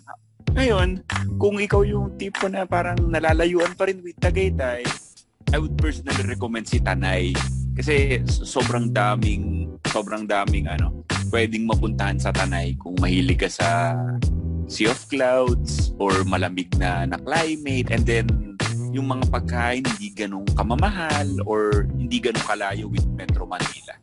Ngayon, 0.55 1.03
kung 1.35 1.59
ikaw 1.59 1.83
yung 1.83 2.15
tipo 2.15 2.47
na 2.47 2.63
parang 2.63 2.95
nalalayuan 3.11 3.75
pa 3.75 3.91
rin 3.91 3.99
with 3.99 4.15
Tagaytay, 4.21 4.85
I 5.51 5.57
would 5.59 5.75
personally 5.75 6.23
recommend 6.23 6.69
si 6.69 6.79
Tanay. 6.79 7.35
Kasi 7.75 8.23
so- 8.23 8.47
sobrang 8.47 8.95
daming, 8.95 9.75
sobrang 9.91 10.23
daming 10.23 10.71
ano, 10.71 11.03
pwedeng 11.33 11.67
mapuntahan 11.67 12.15
sa 12.15 12.31
Tanay 12.31 12.79
kung 12.79 12.95
mahilig 13.03 13.43
ka 13.43 13.49
sa 13.51 13.99
Sea 14.65 14.89
of 14.89 14.97
Clouds 15.11 15.93
or 16.01 16.25
malamig 16.25 16.71
na, 16.79 17.05
na 17.05 17.19
climate 17.21 17.91
and 17.91 18.03
then 18.07 18.54
yung 18.95 19.11
mga 19.11 19.27
pagkain 19.27 19.83
hindi 19.83 20.09
ganong 20.15 20.47
kamamahal 20.55 21.27
or 21.43 21.83
hindi 21.99 22.23
ganong 22.23 22.47
kalayo 22.47 22.87
with 22.87 23.03
Metro 23.11 23.43
Manila. 23.43 23.99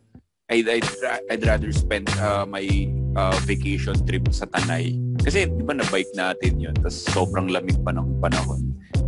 I'd, 0.53 0.69
I'd, 0.69 0.85
I'd 1.33 1.43
rather 1.49 1.73
spend 1.73 2.13
uh, 2.21 2.45
my 2.45 2.69
uh, 3.17 3.33
vacation 3.49 3.97
trip 4.05 4.29
sa 4.37 4.45
Tanay. 4.53 4.93
Kasi 5.25 5.49
di 5.49 5.65
ba 5.65 5.73
na-bike 5.73 6.13
natin 6.13 6.61
yun 6.61 6.77
tapos 6.77 7.09
sobrang 7.09 7.49
lamig 7.49 7.81
pa 7.81 7.97
ng 7.97 8.21
panahon. 8.21 8.61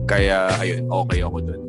Kaya 0.08 0.48
ayun, 0.56 0.88
okay 0.88 1.20
ako 1.20 1.36
dun. 1.44 1.62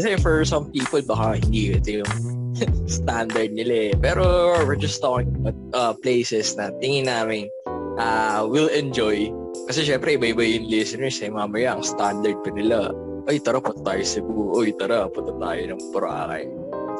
Kasi 0.00 0.16
for 0.16 0.40
some 0.48 0.72
people, 0.72 1.04
baka 1.04 1.44
hindi 1.44 1.76
ito 1.76 2.00
yung 2.00 2.14
standard 2.88 3.52
nila 3.52 3.92
eh. 3.92 3.94
Pero 4.00 4.56
we're 4.64 4.80
just 4.80 5.04
talking 5.04 5.28
about 5.36 5.58
uh, 5.76 5.92
places 5.92 6.56
na 6.56 6.72
tingin 6.80 7.04
namin 7.04 7.52
uh, 8.00 8.48
will 8.48 8.72
enjoy. 8.72 9.28
Kasi 9.66 9.80
syempre, 9.84 10.16
iba-iba 10.16 10.42
yung 10.46 10.66
listeners 10.70 11.20
eh. 11.20 11.28
Mamaya, 11.28 11.76
ang 11.76 11.84
standard 11.84 12.38
pa 12.40 12.50
nila. 12.54 12.94
Ay, 13.28 13.42
tara, 13.42 13.60
punta 13.60 13.92
tayo 13.92 14.02
Cebu. 14.02 14.56
Uy, 14.56 14.72
tara, 14.72 15.06
punta 15.12 15.36
tayo 15.36 15.60
ng 15.60 15.80
Boracay. 15.92 16.44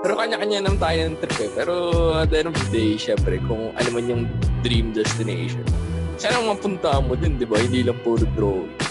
Pero 0.01 0.12
kanya-kanya 0.16 0.64
naman 0.64 0.81
tayo 0.81 0.99
ng 1.09 1.16
trip 1.20 1.38
eh. 1.44 1.51
Pero 1.53 1.75
at 2.16 2.33
the 2.33 2.40
end 2.40 2.49
of 2.53 2.57
the 2.57 2.68
day, 2.73 2.96
syempre, 2.96 3.37
kung 3.44 3.73
ano 3.77 3.88
man 3.92 4.05
yung 4.09 4.23
dream 4.64 4.96
destination, 4.96 5.64
sana 6.20 6.40
mapunta 6.40 7.01
mo 7.01 7.16
din, 7.16 7.40
di 7.40 7.49
ba? 7.49 7.61
Hindi 7.61 7.85
lang 7.85 8.01
puro 8.05 8.25
drawing. 8.37 8.90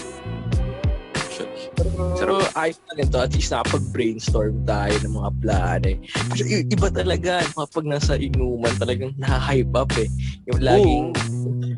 Pero 2.20 2.44
ayos 2.52 2.76
na 2.84 2.92
rin 3.00 3.08
to. 3.08 3.18
At 3.24 3.32
least 3.32 3.50
nakapag-brainstorm 3.50 4.68
tayo 4.68 4.94
ng 5.00 5.14
mga 5.16 5.30
plan 5.40 5.80
eh. 5.88 5.96
Kasi 6.04 6.68
iba 6.68 6.88
talaga. 6.92 7.40
Mga 7.56 7.68
pag 7.72 7.86
nasa 7.88 8.12
inuman 8.20 8.74
talagang 8.76 9.16
nahype 9.16 9.72
up 9.72 9.90
eh. 9.96 10.08
Yung 10.52 10.60
laging, 10.60 11.06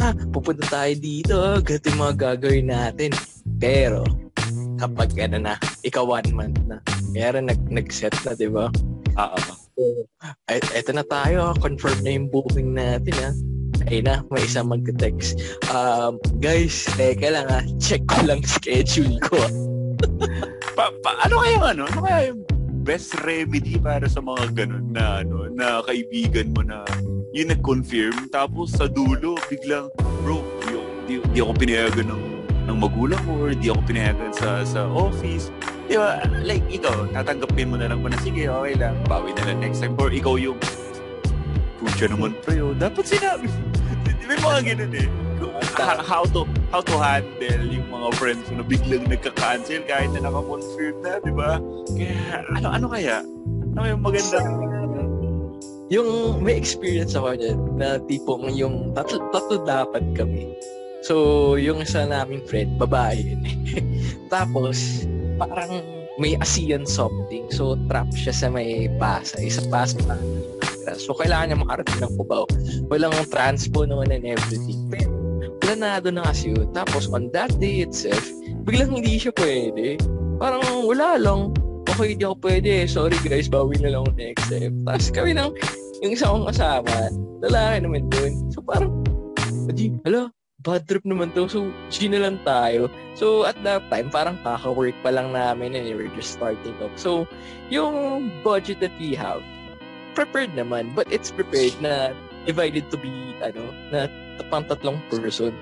ah, 0.03 0.13
pupunta 0.35 0.67
tayo 0.67 0.93
dito. 0.99 1.37
Ganito 1.63 1.87
yung 1.95 2.03
mga 2.03 2.17
gagawin 2.19 2.69
natin. 2.75 3.11
Pero, 3.63 4.03
kapag 4.83 5.15
ano 5.23 5.39
na, 5.39 5.55
ikaw 5.87 6.03
one 6.03 6.31
month 6.35 6.59
na. 6.67 6.83
Kaya 7.15 7.39
nag, 7.39 7.61
nag-set 7.71 8.15
na, 8.27 8.35
di 8.35 8.51
ba? 8.51 8.67
Ah. 9.15 9.39
Ay, 10.51 10.61
eto 10.77 10.93
na 10.93 11.07
tayo. 11.07 11.57
Confirm 11.63 12.05
na 12.05 12.11
yung 12.13 12.29
booking 12.29 12.77
natin 12.77 13.15
ha. 13.23 13.31
Ay 13.89 14.05
na, 14.05 14.23
may 14.31 14.45
isa 14.45 14.63
mag-text. 14.63 15.41
Um, 15.73 16.21
guys, 16.39 16.87
teka 16.95 17.33
lang 17.33 17.49
ha. 17.49 17.61
Check 17.83 18.05
ko 18.07 18.21
lang 18.27 18.45
schedule 18.45 19.17
ko. 19.25 19.39
pa, 20.77 20.93
pa, 21.03 21.11
ano 21.27 21.41
kaya 21.41 21.53
yung 21.57 21.67
ano? 21.67 21.83
Ano 21.89 22.01
kaya 22.05 22.21
yung 22.31 22.41
best 22.83 23.15
remedy 23.23 23.79
para 23.79 24.11
sa 24.11 24.19
mga 24.19 24.51
ganun 24.59 24.91
na 24.91 25.23
ano 25.23 25.47
na 25.55 25.87
kaibigan 25.87 26.51
mo 26.51 26.67
na 26.67 26.83
yung 27.31 27.55
nag-confirm 27.55 28.27
tapos 28.35 28.75
sa 28.75 28.91
dulo 28.91 29.39
biglang 29.47 29.87
bro 30.27 30.43
di, 30.67 30.75
di, 31.07 31.15
di 31.31 31.39
ako 31.39 31.55
pinayagan 31.55 32.11
ng 32.11 32.23
ng 32.67 32.77
magulang 32.79 33.19
ko 33.23 33.47
or 33.47 33.51
di 33.55 33.71
ako 33.71 33.83
pinayagan 33.87 34.31
sa 34.31 34.63
sa 34.63 34.87
office. 34.87 35.51
Di 35.91 35.99
ba? 35.99 36.23
Like 36.47 36.63
ikaw 36.71 37.11
tatanggapin 37.11 37.75
mo 37.75 37.77
na 37.79 37.91
lang 37.91 38.03
ba 38.03 38.11
na 38.11 38.19
sige 38.23 38.47
okay 38.47 38.75
lang 38.79 38.95
bawi 39.07 39.35
na 39.35 39.43
lang 39.51 39.59
next 39.63 39.83
time. 39.83 39.95
Or 39.99 40.11
ikaw 40.11 40.39
yung 40.39 40.59
pucha 41.83 42.07
naman 42.07 42.39
pre 42.43 42.63
oh, 42.63 42.75
dapat 42.75 43.03
sinabi 43.03 43.51
yung 44.31 44.45
mga 44.45 44.61
ganun 44.75 44.95
eh 44.95 45.09
how 45.81 46.25
to 46.25 46.45
how 46.71 46.81
to 46.81 46.97
handle 47.01 47.65
yung 47.65 47.89
mga 47.89 48.09
friends 48.17 48.45
mo 48.53 48.61
na 48.61 48.65
biglang 48.67 49.05
nagka-cancel 49.09 49.83
kahit 49.89 50.11
na 50.13 50.29
naka-confirm 50.29 50.97
na, 51.01 51.13
di 51.23 51.33
ba? 51.33 51.51
Kaya, 51.97 52.45
ano, 52.59 52.69
ano 52.69 52.87
kaya? 52.93 53.17
Ano 53.77 53.87
yung 53.89 54.03
maganda? 54.05 54.41
yung 55.93 56.41
may 56.41 56.57
experience 56.57 57.13
ako 57.13 57.37
dyan 57.37 57.61
na 57.77 58.01
tipong 58.09 58.49
yung 58.57 58.97
tatlo, 58.97 59.21
tatlo 59.29 59.61
dapat 59.61 60.01
kami. 60.17 60.49
So, 61.05 61.61
yung 61.61 61.85
isa 61.85 62.09
naming 62.09 62.49
friend, 62.49 62.81
babae 62.81 63.21
yun 63.21 63.43
eh. 63.51 63.57
Tapos, 64.33 65.05
parang 65.37 65.85
may 66.17 66.41
ASEAN 66.41 66.89
something. 66.89 67.45
So, 67.53 67.77
trap 67.93 68.09
siya 68.17 68.33
sa 68.33 68.49
may 68.49 68.89
Pasay. 68.97 69.53
Sa 69.53 69.61
Pasay. 69.69 70.17
So, 70.99 71.15
kailangan 71.15 71.55
niya 71.55 71.59
makarating 71.63 72.01
ng 72.03 72.15
Cubao. 72.19 72.45
Walang 72.91 73.15
transpo 73.31 73.87
naman 73.87 74.11
and 74.11 74.27
everything. 74.27 74.87
Pero, 74.91 75.11
planado 75.63 76.11
na 76.11 76.27
kasi 76.27 76.53
yun. 76.55 76.69
Tapos, 76.75 77.07
on 77.11 77.31
that 77.31 77.55
day 77.63 77.87
itself, 77.87 78.23
biglang 78.67 78.95
hindi 78.95 79.19
siya 79.19 79.33
pwede. 79.39 79.99
Parang 80.43 80.63
wala 80.87 81.19
lang. 81.19 81.55
okay, 81.93 82.17
hindi 82.17 82.25
ako 82.25 82.37
pwede. 82.41 82.73
Sorry 82.89 83.17
guys, 83.21 83.53
bawi 83.53 83.77
na 83.79 83.93
lang 83.95 84.09
next 84.17 84.49
time. 84.49 84.83
Tapos 84.89 85.09
kami 85.13 85.37
nang, 85.37 85.53
yung 86.01 86.13
isa 86.17 86.31
kong 86.31 86.49
kasama, 86.49 87.13
lalaki 87.45 87.77
naman 87.85 88.03
dun. 88.09 88.33
So 88.51 88.65
parang, 88.65 89.05
adi, 89.69 89.93
hala, 90.09 90.33
bad 90.65 90.89
trip 90.89 91.05
naman 91.05 91.35
to. 91.37 91.47
So, 91.51 91.69
G 91.93 92.09
na 92.09 92.25
lang 92.25 92.41
tayo. 92.47 92.89
So, 93.19 93.45
at 93.45 93.59
that 93.67 93.87
time, 93.93 94.09
parang 94.09 94.41
kaka-work 94.41 94.97
pa 95.05 95.13
lang 95.13 95.35
namin 95.37 95.77
and 95.77 95.85
we're 95.93 96.13
just 96.17 96.39
starting 96.39 96.75
up. 96.81 96.95
So, 96.97 97.29
yung 97.69 98.31
budget 98.41 98.81
that 98.81 98.95
we 98.97 99.13
have, 99.19 99.45
prepared 100.13 100.53
naman. 100.55 100.93
But 100.95 101.11
it's 101.11 101.33
prepared 101.33 101.77
na 101.81 102.13
divided 102.45 102.89
to 102.91 102.97
be, 102.99 103.11
ano, 103.43 103.73
na 103.91 104.07
pang 104.51 104.67
tatlong 104.67 105.01
person. 105.09 105.55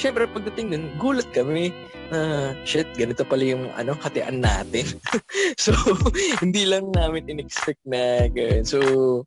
Siyempre, 0.00 0.24
pagdating 0.32 0.72
nun, 0.72 0.84
gulat 0.96 1.28
kami 1.36 1.76
na, 2.08 2.52
shit, 2.64 2.88
ganito 2.96 3.22
pala 3.22 3.44
yung 3.44 3.68
ano, 3.76 3.92
hatian 4.00 4.40
natin. 4.40 4.86
so, 5.64 5.76
hindi 6.44 6.64
lang 6.64 6.90
namin 6.96 7.28
in-expect 7.28 7.80
na 7.84 8.26
ganyan. 8.32 8.64
So, 8.64 8.80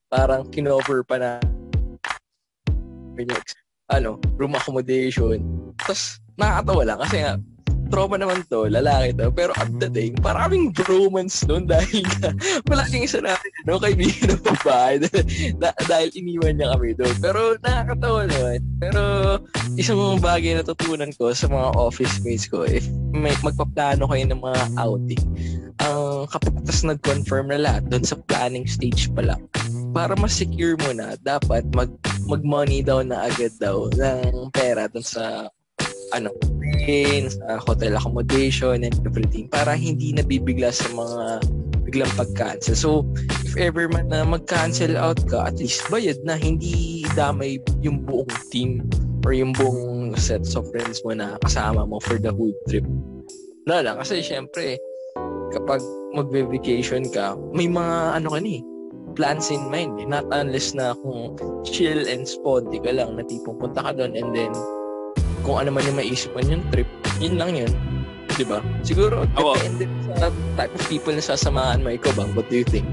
parang 0.09 0.49
kinover 0.49 1.05
pa 1.05 1.21
na 1.21 1.29
ano, 3.93 4.17
room 4.39 4.57
accommodation. 4.57 5.37
Tapos, 5.77 6.17
nakakatawa 6.33 6.81
lang 6.83 6.99
kasi 7.05 7.17
nga, 7.21 7.33
trauma 7.93 8.17
naman 8.17 8.41
to, 8.49 8.65
lalaki 8.65 9.13
to. 9.13 9.29
Pero 9.29 9.53
at 9.53 9.69
the 9.77 9.85
day, 9.85 10.09
maraming 10.25 10.73
bromance 10.73 11.45
doon 11.45 11.69
dahil 11.69 12.01
na 12.25 12.33
malaking 12.65 13.05
isa 13.05 13.21
natin, 13.21 13.53
no, 13.69 13.77
kaibigan 13.77 14.33
ng 14.33 14.41
babae 14.41 14.97
da- 15.61 15.77
dahil 15.85 16.09
iniwan 16.17 16.57
niya 16.57 16.73
kami 16.73 16.97
doon. 16.97 17.15
Pero 17.21 17.53
nakakatawa 17.61 18.25
naman. 18.25 18.59
Pero 18.81 19.01
isang 19.77 20.01
mga 20.01 20.17
bagay 20.25 20.51
na 20.57 20.65
natutunan 20.65 21.13
ko 21.13 21.29
sa 21.37 21.45
mga 21.45 21.77
office 21.77 22.17
mates 22.25 22.49
ko, 22.49 22.65
if 22.65 22.89
may 23.13 23.37
magpaplano 23.45 24.09
kayo 24.09 24.25
ng 24.25 24.41
mga 24.41 24.61
outing, 24.81 25.23
ang 25.85 25.97
uh, 26.01 26.23
kapag 26.25 26.57
tas 26.65 26.81
nag-confirm 26.81 27.53
na 27.53 27.61
lahat 27.61 27.85
doon 27.93 28.01
sa 28.01 28.17
planning 28.25 28.65
stage 28.65 29.13
pa 29.13 29.21
lang, 29.21 29.41
para 29.93 30.17
mas 30.17 30.33
secure 30.33 30.73
mo 30.81 30.97
na, 30.97 31.13
dapat 31.21 31.61
mag 31.77 31.93
mag-money 32.25 32.81
daw 32.81 33.05
na 33.05 33.29
agad 33.29 33.53
daw 33.61 33.91
ng 33.93 34.49
pera 34.55 34.89
doon 34.89 35.05
sa 35.05 35.45
ano, 36.13 36.29
train, 36.83 37.31
sa 37.31 37.57
hotel 37.63 37.95
accommodation 37.95 38.83
and 38.83 38.95
everything 39.07 39.47
para 39.47 39.73
hindi 39.73 40.11
nabibigla 40.11 40.69
sa 40.69 40.87
mga 40.91 41.47
biglang 41.87 42.11
pag-cancel. 42.15 42.75
So, 42.75 42.89
if 43.47 43.55
ever 43.55 43.87
man 43.87 44.11
na 44.11 44.27
mag-cancel 44.27 44.99
out 44.99 45.19
ka, 45.27 45.47
at 45.47 45.59
least 45.59 45.87
bayad 45.87 46.19
na 46.27 46.35
hindi 46.35 47.07
damay 47.15 47.63
yung 47.79 48.03
buong 48.03 48.31
team 48.51 48.83
or 49.23 49.31
yung 49.31 49.55
buong 49.55 50.15
sets 50.19 50.59
of 50.59 50.67
friends 50.71 50.99
mo 51.07 51.15
na 51.15 51.39
kasama 51.47 51.87
mo 51.87 52.03
for 52.03 52.19
the 52.19 52.31
whole 52.31 52.53
trip. 52.67 52.83
Wala 53.63 53.79
lang, 53.87 53.95
kasi 54.03 54.19
syempre, 54.19 54.75
kapag 55.55 55.79
magbe-vacation 56.11 57.07
ka, 57.13 57.39
may 57.55 57.71
mga 57.71 58.19
ano 58.19 58.27
ka 58.35 58.39
ni, 58.43 58.59
plans 59.13 59.53
in 59.53 59.69
mind. 59.69 59.93
Eh. 60.01 60.09
Not 60.09 60.27
unless 60.33 60.73
na 60.73 60.97
kung 60.97 61.37
chill 61.63 62.09
and 62.09 62.25
sponty 62.25 62.81
ka 62.81 62.91
lang 62.91 63.15
na 63.15 63.23
tipong 63.23 63.61
punta 63.61 63.85
ka 63.85 63.91
doon 63.93 64.17
and 64.17 64.33
then 64.33 64.51
kung 65.43 65.59
ano 65.59 65.69
man 65.75 65.83
yung 65.83 65.99
maisip 65.99 66.31
mo 66.31 66.39
yung 66.39 66.63
trip, 66.71 66.87
yun 67.19 67.35
lang 67.35 67.51
yun. 67.53 67.71
Di 68.33 68.47
ba? 68.47 68.63
Siguro, 68.81 69.27
Ako, 69.37 69.53
depende 69.59 69.85
sa 70.17 70.31
type 70.57 70.73
of 70.73 70.83
people 70.89 71.13
na 71.13 71.21
sasamahan 71.21 71.83
mo. 71.83 71.93
Ikaw 71.93 72.11
ba? 72.17 72.25
What 72.33 72.49
do 72.49 72.63
you 72.63 72.65
think? 72.65 72.87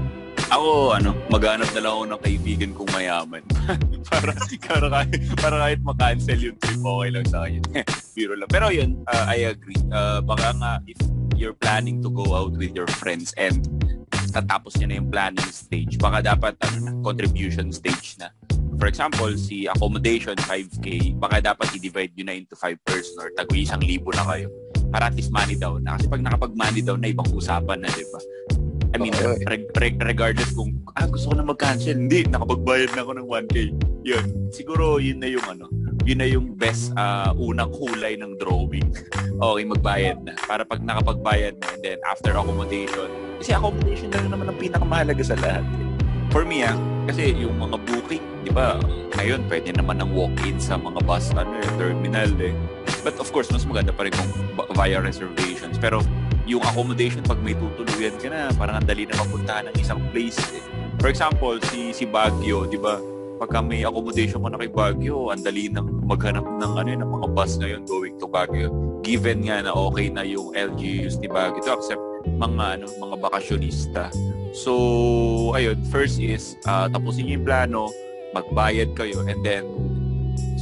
Ako, 0.51 0.91
ano, 0.91 1.15
maghanap 1.31 1.71
na 1.71 1.79
lang 1.79 1.91
ako 1.95 2.03
ng 2.11 2.21
kaibigan 2.21 2.71
kong 2.75 2.91
mayaman. 2.91 3.41
para, 4.11 4.35
para, 4.67 4.85
kahit, 4.91 5.19
para 5.39 5.55
kahit 5.63 5.79
makancel 5.81 6.39
yung 6.43 6.57
trip, 6.59 6.81
okay 6.83 7.09
lang 7.09 7.25
sa 7.25 7.37
akin. 7.47 7.61
Biro 8.19 8.35
lang. 8.35 8.49
Pero 8.51 8.67
yun, 8.67 8.99
uh, 9.07 9.25
I 9.31 9.47
agree. 9.49 9.79
Uh, 9.89 10.19
baka 10.19 10.51
nga, 10.59 10.83
if 10.85 10.99
you're 11.39 11.55
planning 11.55 12.03
to 12.03 12.11
go 12.11 12.35
out 12.35 12.53
with 12.53 12.75
your 12.75 12.89
friends 12.99 13.31
and 13.39 13.63
tatapos 14.35 14.75
niya 14.77 14.87
na 14.91 14.95
yung 14.99 15.09
planning 15.09 15.49
stage, 15.49 15.95
baka 15.97 16.19
dapat 16.21 16.53
ano 16.67 16.77
na, 16.83 16.91
contribution 16.99 17.71
stage 17.71 18.19
na 18.19 18.29
for 18.81 18.89
example, 18.89 19.29
si 19.37 19.69
accommodation 19.69 20.33
5K, 20.33 21.13
baka 21.21 21.37
dapat 21.37 21.69
i-divide 21.77 22.17
yun 22.17 22.25
na 22.25 22.33
into 22.33 22.57
5 22.57 22.81
person 22.81 23.13
or 23.21 23.29
tago 23.37 23.53
isang 23.53 23.77
libo 23.77 24.09
na 24.09 24.25
kayo. 24.25 24.49
Para 24.89 25.13
at 25.13 25.13
least 25.13 25.29
money 25.29 25.53
down 25.53 25.85
na. 25.85 26.01
Kasi 26.01 26.09
pag 26.09 26.25
nakapag 26.25 26.57
money 26.57 26.81
down 26.81 26.97
na, 26.97 27.13
ibang 27.13 27.29
usapan 27.29 27.77
na, 27.77 27.93
di 27.93 28.01
ba? 28.09 28.19
I 28.91 28.97
mean, 28.97 29.13
oh, 29.21 29.37
reg- 29.45 29.69
reg- 29.77 30.01
regardless 30.01 30.49
kung, 30.57 30.81
ah, 30.97 31.05
gusto 31.05 31.29
ko 31.29 31.33
na 31.37 31.45
mag-cancel. 31.45 31.93
Hindi, 31.93 32.25
nakapagbayad 32.25 32.97
na 32.97 33.05
ako 33.05 33.11
ng 33.21 33.27
1K. 33.29 33.55
Yun. 34.01 34.25
Siguro, 34.49 34.97
yun 34.97 35.21
na 35.21 35.29
yung 35.29 35.45
ano, 35.45 35.69
yun 36.01 36.17
na 36.17 36.25
yung 36.25 36.57
best 36.57 36.89
uh, 36.97 37.37
unang 37.37 37.69
kulay 37.77 38.17
ng 38.17 38.41
drawing. 38.41 38.89
okay, 39.45 39.63
magbayad 39.63 40.17
na. 40.25 40.33
Para 40.49 40.65
pag 40.65 40.81
nakapagbayad 40.81 41.53
na, 41.61 41.67
and 41.77 41.81
then 41.85 41.99
after 42.09 42.33
accommodation, 42.33 43.13
kasi 43.37 43.53
accommodation 43.53 44.09
na 44.09 44.25
naman 44.25 44.49
ang 44.49 44.57
pinakamahalaga 44.57 45.21
sa 45.21 45.37
lahat. 45.37 45.61
For 46.33 46.41
me, 46.43 46.65
ah, 46.65 46.73
kasi 47.05 47.35
yung 47.37 47.61
mga 47.61 47.77
booking, 47.85 48.23
di 48.51 48.59
ba, 48.59 48.75
ngayon 49.15 49.47
pwede 49.47 49.71
naman 49.71 50.03
ng 50.03 50.11
walk-in 50.11 50.59
sa 50.59 50.75
mga 50.75 50.99
bus 51.07 51.31
ano, 51.39 51.55
terminal 51.79 52.27
eh. 52.35 52.51
But 52.99 53.15
of 53.15 53.31
course, 53.31 53.47
mas 53.47 53.63
maganda 53.63 53.95
pa 53.95 54.03
rin 54.03 54.11
kung 54.11 54.27
via 54.75 54.99
reservations. 54.99 55.79
Pero 55.79 56.03
yung 56.43 56.59
accommodation, 56.67 57.23
pag 57.23 57.39
may 57.39 57.55
tutuluyan 57.55 58.11
ka 58.19 58.27
na, 58.27 58.51
parang 58.59 58.83
ang 58.83 58.87
dali 58.91 59.07
na 59.07 59.15
mapuntahan 59.23 59.71
ng 59.71 59.75
isang 59.79 60.03
place 60.11 60.35
eh. 60.51 60.59
For 60.99 61.07
example, 61.07 61.63
si 61.71 61.95
si 61.95 62.03
Baguio, 62.03 62.67
di 62.67 62.75
ba, 62.75 62.99
pagka 63.39 63.63
may 63.63 63.87
accommodation 63.87 64.43
ko 64.43 64.51
na 64.51 64.59
kay 64.59 64.67
Baguio, 64.67 65.31
ang 65.31 65.39
dali 65.47 65.71
nang 65.71 65.87
maghanap 66.03 66.43
ng 66.43 66.73
ano 66.75 66.89
ng 66.91 67.07
mga 67.07 67.27
bus 67.31 67.55
ngayon 67.55 67.87
going 67.87 68.19
to 68.19 68.27
Baguio. 68.27 68.67
Given 68.99 69.47
nga 69.47 69.63
na 69.63 69.71
okay 69.71 70.11
na 70.11 70.27
yung 70.27 70.51
LGUs 70.51 71.23
ni 71.23 71.31
Baguio 71.31 71.63
to 71.63 71.71
accept 71.71 72.03
mga 72.27 72.83
ano, 72.83 72.85
mga 72.99 73.15
bakasyonista. 73.15 74.11
So, 74.51 75.55
ayun, 75.55 75.79
first 75.87 76.19
is 76.19 76.59
uh, 76.67 76.91
tapusin 76.91 77.31
yung 77.31 77.47
plano, 77.47 77.87
magbayad 78.31 78.95
kayo, 78.95 79.23
and 79.27 79.41
then 79.43 79.65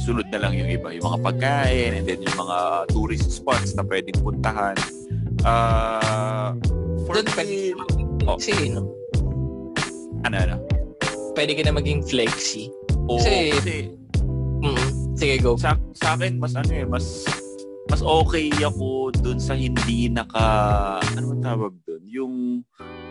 sunod 0.00 0.26
na 0.32 0.38
lang 0.42 0.56
yung 0.56 0.70
iba. 0.70 0.90
Yung 0.94 1.06
mga 1.06 1.18
pagkain, 1.22 1.90
and 2.00 2.04
then 2.06 2.20
yung 2.22 2.36
mga 2.38 2.88
tourist 2.90 3.28
spots 3.30 3.74
na 3.74 3.82
pwedeng 3.86 4.18
puntahan. 4.22 4.76
Uh, 5.42 6.56
for 7.06 7.16
Doon 7.16 7.28
me, 7.46 7.72
oh. 8.28 8.36
Sige, 8.36 8.74
no? 8.74 8.90
Ano, 10.28 10.36
ano? 10.36 10.56
Pwede 11.32 11.56
ka 11.56 11.62
na 11.64 11.72
maging 11.72 12.04
flexi. 12.04 12.68
Oo, 13.08 13.18
kasi, 13.18 13.54
kasi 13.56 13.76
mm, 14.60 14.88
sige, 15.16 15.34
go. 15.40 15.56
Sa, 15.56 15.78
sa 15.96 16.14
akin, 16.18 16.36
mas 16.36 16.52
ano 16.54 16.72
eh, 16.74 16.84
mas 16.84 17.24
mas 17.90 18.06
okay 18.06 18.54
ako 18.62 19.10
dun 19.10 19.42
sa 19.42 19.58
hindi 19.58 20.06
naka 20.06 21.02
ano 21.02 21.34
tawag 21.42 21.74
dun 21.82 22.04
yung 22.06 22.34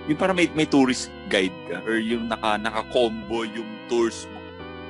yung 0.08 0.18
para 0.18 0.32
may, 0.32 0.48
may 0.56 0.66
tourist 0.66 1.12
guide 1.30 1.54
ka 1.70 1.84
or 1.86 2.02
yung 2.02 2.32
naka, 2.32 2.58
naka-combo 2.58 3.46
yung 3.46 3.68
tours 3.92 4.26
mo. 4.34 4.39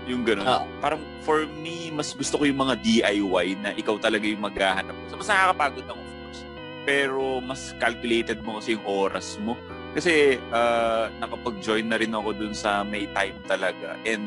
Yung 0.07 0.23
gano'n. 0.23 0.45
Uh, 0.45 0.63
Parang 0.79 1.01
for 1.25 1.43
me, 1.59 1.91
mas 1.91 2.15
gusto 2.15 2.39
ko 2.39 2.43
yung 2.47 2.61
mga 2.61 2.79
DIY 2.79 3.47
na 3.59 3.69
ikaw 3.75 3.99
talaga 3.99 4.25
yung 4.25 4.43
maghahanap. 4.43 4.95
So, 5.11 5.19
mas 5.19 5.27
nakakapagod 5.27 5.85
ako, 5.89 6.01
of 6.01 6.13
course. 6.23 6.41
Pero 6.87 7.23
mas 7.43 7.61
calculated 7.77 8.39
mo 8.41 8.57
kasi 8.61 8.79
yung 8.79 8.85
oras 8.87 9.35
mo. 9.41 9.59
Kasi 9.93 10.37
uh, 10.53 11.09
nakapag-join 11.17 11.85
na 11.85 11.97
rin 11.97 12.13
ako 12.13 12.29
dun 12.37 12.53
sa 12.53 12.85
may 12.85 13.09
time 13.11 13.35
talaga. 13.49 13.97
And 14.05 14.25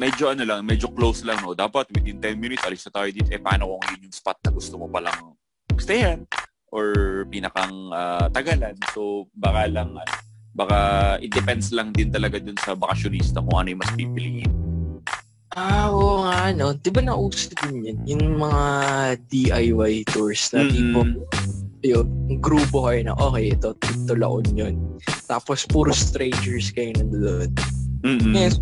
medyo 0.00 0.32
ano 0.32 0.42
lang, 0.42 0.66
medyo 0.66 0.90
close 0.90 1.22
lang, 1.22 1.38
no? 1.44 1.54
Dapat 1.54 1.92
within 1.94 2.18
10 2.18 2.40
minutes, 2.40 2.64
alis 2.64 2.82
na 2.88 2.92
tayo 2.98 3.08
dito. 3.12 3.28
Eh, 3.30 3.38
paano 3.38 3.76
kung 3.76 3.84
yun 3.94 4.10
yung 4.10 4.16
spot 4.16 4.40
na 4.42 4.50
gusto 4.50 4.74
mo 4.80 4.88
palang 4.90 5.36
stayan? 5.78 6.24
or 6.74 7.22
pinakang 7.30 7.94
uh, 7.94 8.26
tagalan. 8.34 8.74
So 8.90 9.30
baka 9.30 9.70
lang 9.70 9.94
uh, 9.94 10.10
baka 10.54 10.78
it 11.18 11.34
depends 11.34 11.74
lang 11.74 11.90
din 11.90 12.14
talaga 12.14 12.38
dun 12.38 12.56
sa 12.62 12.78
bakasyonista 12.78 13.42
kung 13.42 13.58
ano 13.58 13.68
yung 13.74 13.82
mas 13.82 13.92
pipiliin. 13.98 14.52
Ah, 15.54 15.86
oo 15.86 16.26
nga, 16.26 16.50
no. 16.50 16.74
Di 16.74 16.90
ba 16.90 16.98
nauso 16.98 17.46
din 17.54 17.86
yan? 17.86 17.98
Yung 18.10 18.42
mga 18.42 18.64
DIY 19.30 20.02
tours 20.10 20.50
na 20.50 20.66
mm-hmm. 20.66 20.74
tipo, 20.74 21.00
yun, 21.86 22.06
grupo 22.42 22.90
kayo 22.90 23.06
na, 23.06 23.14
okay, 23.14 23.54
ito, 23.54 23.70
ito 23.78 24.14
laon 24.18 24.46
yun. 24.50 24.74
Tapos, 25.30 25.62
puro 25.70 25.94
strangers 25.94 26.74
kayo 26.74 26.90
nandun. 26.98 27.54
Mm-hmm. 28.02 28.34
Yes, 28.34 28.58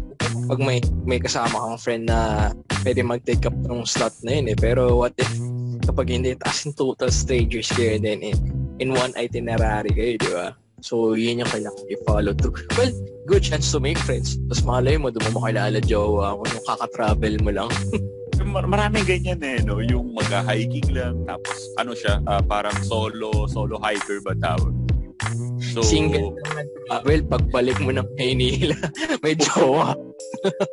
pag 0.52 0.61
may, 0.61 0.85
may 1.09 1.16
kasama 1.16 1.57
kang 1.57 1.81
friend 1.81 2.05
na 2.12 2.52
pwede 2.85 3.00
mag-take 3.00 3.48
up 3.48 3.57
ng 3.57 3.88
slot 3.88 4.12
na 4.20 4.37
yun 4.37 4.52
eh. 4.52 4.59
Pero 4.59 5.00
what 5.00 5.16
if 5.16 5.33
kapag 5.88 6.12
hindi, 6.12 6.37
as 6.44 6.62
in 6.68 6.76
total 6.76 7.11
strangers 7.11 7.72
kayo 7.72 7.98
then 7.98 8.20
in, 8.20 8.37
in 8.78 8.92
one 8.92 9.16
itinerary 9.16 9.90
kayo, 9.90 10.12
di 10.20 10.31
ba? 10.31 10.55
So, 10.83 11.14
yun 11.14 11.47
yung 11.47 11.51
kailangan 11.51 11.87
i-follow 11.87 12.35
through. 12.35 12.59
Well, 12.75 12.90
good 13.31 13.47
chance 13.47 13.71
to 13.71 13.79
make 13.79 13.99
friends. 14.03 14.35
Tapos 14.51 14.66
malay 14.66 14.99
mo, 14.99 15.14
doon 15.14 15.31
mo 15.31 15.47
makilala 15.47 15.79
jowa 15.79 16.35
mo, 16.35 16.42
yung 16.42 16.66
kaka-travel 16.66 17.35
mo 17.47 17.51
lang. 17.55 17.71
Maraming 18.42 19.07
ganyan 19.07 19.38
eh, 19.40 19.62
no? 19.62 19.79
Yung 19.79 20.12
mag-hiking 20.18 20.90
lang, 20.90 21.23
tapos 21.25 21.57
ano 21.79 21.95
siya, 21.95 22.18
uh, 22.27 22.42
parang 22.42 22.75
solo, 22.83 23.47
solo 23.47 23.79
hiker 23.79 24.18
ba 24.27 24.35
tawag? 24.42 24.75
So, 25.73 25.87
Single 25.87 26.35
naman. 26.35 26.66
Uh, 26.90 27.01
well, 27.07 27.23
pagbalik 27.31 27.79
mo 27.79 27.95
ng 27.95 28.09
Maynila, 28.18 28.75
may 29.23 29.38
jowa. 29.38 29.95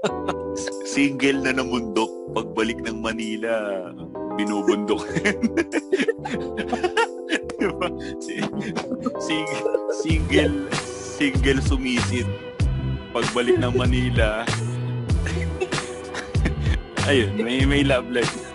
Single 0.91 1.45
na 1.45 1.53
ng 1.53 1.69
mundok, 1.69 2.09
pagbalik 2.33 2.81
ng 2.81 2.97
Manila, 2.97 3.93
binubundok. 4.33 5.05
Single, 10.29 10.69
single 11.17 11.59
sumisid. 11.65 12.29
Pagbalik 13.09 13.57
ng 13.57 13.73
Manila, 13.73 14.45
ayun, 17.09 17.33
may, 17.41 17.65
may 17.65 17.81
love 17.81 18.05
life. 18.13 18.29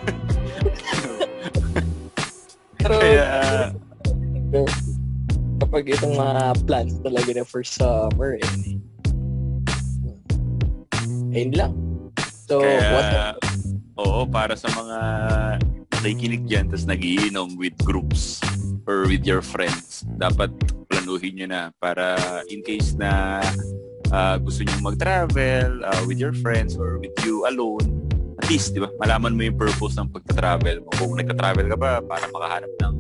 Pero, 2.79 2.95
Kaya, 3.03 3.27
kapag 5.59 5.91
itong 5.91 6.15
mga 6.15 6.63
plans 6.63 6.95
talaga 7.03 7.31
na 7.35 7.43
for 7.43 7.67
summer, 7.67 8.39
eh, 8.39 8.79
ayun 11.35 11.53
lang. 11.59 11.75
So, 12.47 12.63
what 12.63 13.03
kaya, 13.11 13.35
oo, 13.99 14.23
para 14.31 14.55
sa 14.55 14.71
mga 14.71 14.99
nakikinig 16.07 16.47
dyan, 16.47 16.71
tapos 16.71 16.87
nagiinom 16.87 17.59
with 17.59 17.75
groups 17.83 18.39
or 18.87 19.11
with 19.11 19.27
your 19.27 19.43
friends, 19.43 20.07
dapat 20.23 20.55
planuhin 21.05 21.37
nyo 21.37 21.47
na 21.53 21.61
para 21.77 22.17
in 22.49 22.65
case 22.65 22.97
na 22.97 23.45
uh, 24.09 24.41
gusto 24.41 24.65
nyo 24.65 24.89
mag-travel 24.89 25.85
uh, 25.85 26.03
with 26.09 26.17
your 26.17 26.33
friends 26.41 26.81
or 26.81 26.97
with 26.97 27.13
you 27.29 27.45
alone, 27.45 27.85
at 28.41 28.49
least, 28.49 28.73
di 28.73 28.81
ba, 28.81 28.89
malaman 28.97 29.37
mo 29.37 29.45
yung 29.45 29.61
purpose 29.61 30.01
ng 30.01 30.09
pagta-travel 30.09 30.81
mo. 30.81 30.89
Kung 30.97 31.21
nagta-travel 31.21 31.69
ka 31.69 31.77
ba 31.77 32.01
para 32.01 32.25
makahanap 32.33 32.73
ng 32.81 32.95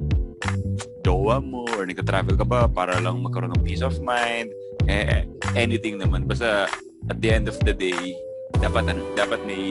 jowa 1.00 1.40
mo 1.40 1.64
or 1.72 1.88
nagta-travel 1.88 2.36
ka 2.36 2.44
ba 2.44 2.68
para 2.68 3.00
lang 3.00 3.24
magkaroon 3.24 3.56
ng 3.56 3.64
peace 3.64 3.80
of 3.80 3.96
mind, 4.04 4.52
eh, 4.84 5.24
anything 5.56 5.96
naman. 5.96 6.28
Basta 6.28 6.68
at 7.08 7.16
the 7.24 7.32
end 7.32 7.48
of 7.48 7.56
the 7.64 7.72
day, 7.72 8.12
dapat 8.60 8.84
ano, 8.92 9.00
dapat 9.16 9.40
may 9.48 9.64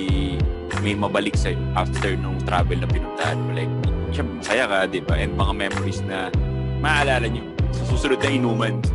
may 0.82 0.98
mabalik 0.98 1.38
sa 1.38 1.54
after 1.78 2.18
nung 2.18 2.42
travel 2.50 2.82
na 2.82 2.90
pinuntahan 2.90 3.38
mo. 3.46 3.54
Like, 3.54 3.70
syempre 4.10 4.42
masaya 4.42 4.66
ka, 4.66 4.78
di 4.90 5.06
ba? 5.06 5.22
And 5.22 5.38
mga 5.38 5.54
memories 5.54 6.02
na 6.02 6.34
maaalala 6.82 7.30
nyo 7.30 7.53
sa 7.74 7.84
susunod 7.90 8.20
na 8.22 8.30
inuman. 8.30 8.76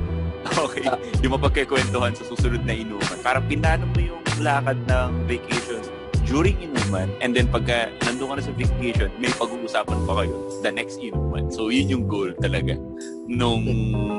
Okay? 0.48 0.88
Yung 1.20 1.36
mapagkikwentuhan 1.36 2.16
sa 2.16 2.24
susunod 2.24 2.64
na 2.64 2.72
inuman. 2.72 3.18
Parang 3.20 3.44
pinano 3.44 3.84
mo 3.92 4.00
yung 4.00 4.22
lakad 4.40 4.80
ng 4.88 5.28
vacation 5.28 5.82
during 6.28 6.56
inuman 6.60 7.08
and 7.24 7.32
then 7.32 7.48
pagka 7.48 7.88
nandun 8.04 8.32
ka 8.32 8.34
na 8.38 8.42
sa 8.44 8.52
vacation, 8.56 9.08
may 9.16 9.32
pag-uusapan 9.32 9.98
pa 10.04 10.12
kayo 10.22 10.36
the 10.60 10.72
next 10.72 11.00
inuman. 11.00 11.48
So, 11.48 11.72
yun 11.72 11.88
yung 11.88 12.04
goal 12.08 12.32
talaga 12.38 12.76
nung 13.28 13.64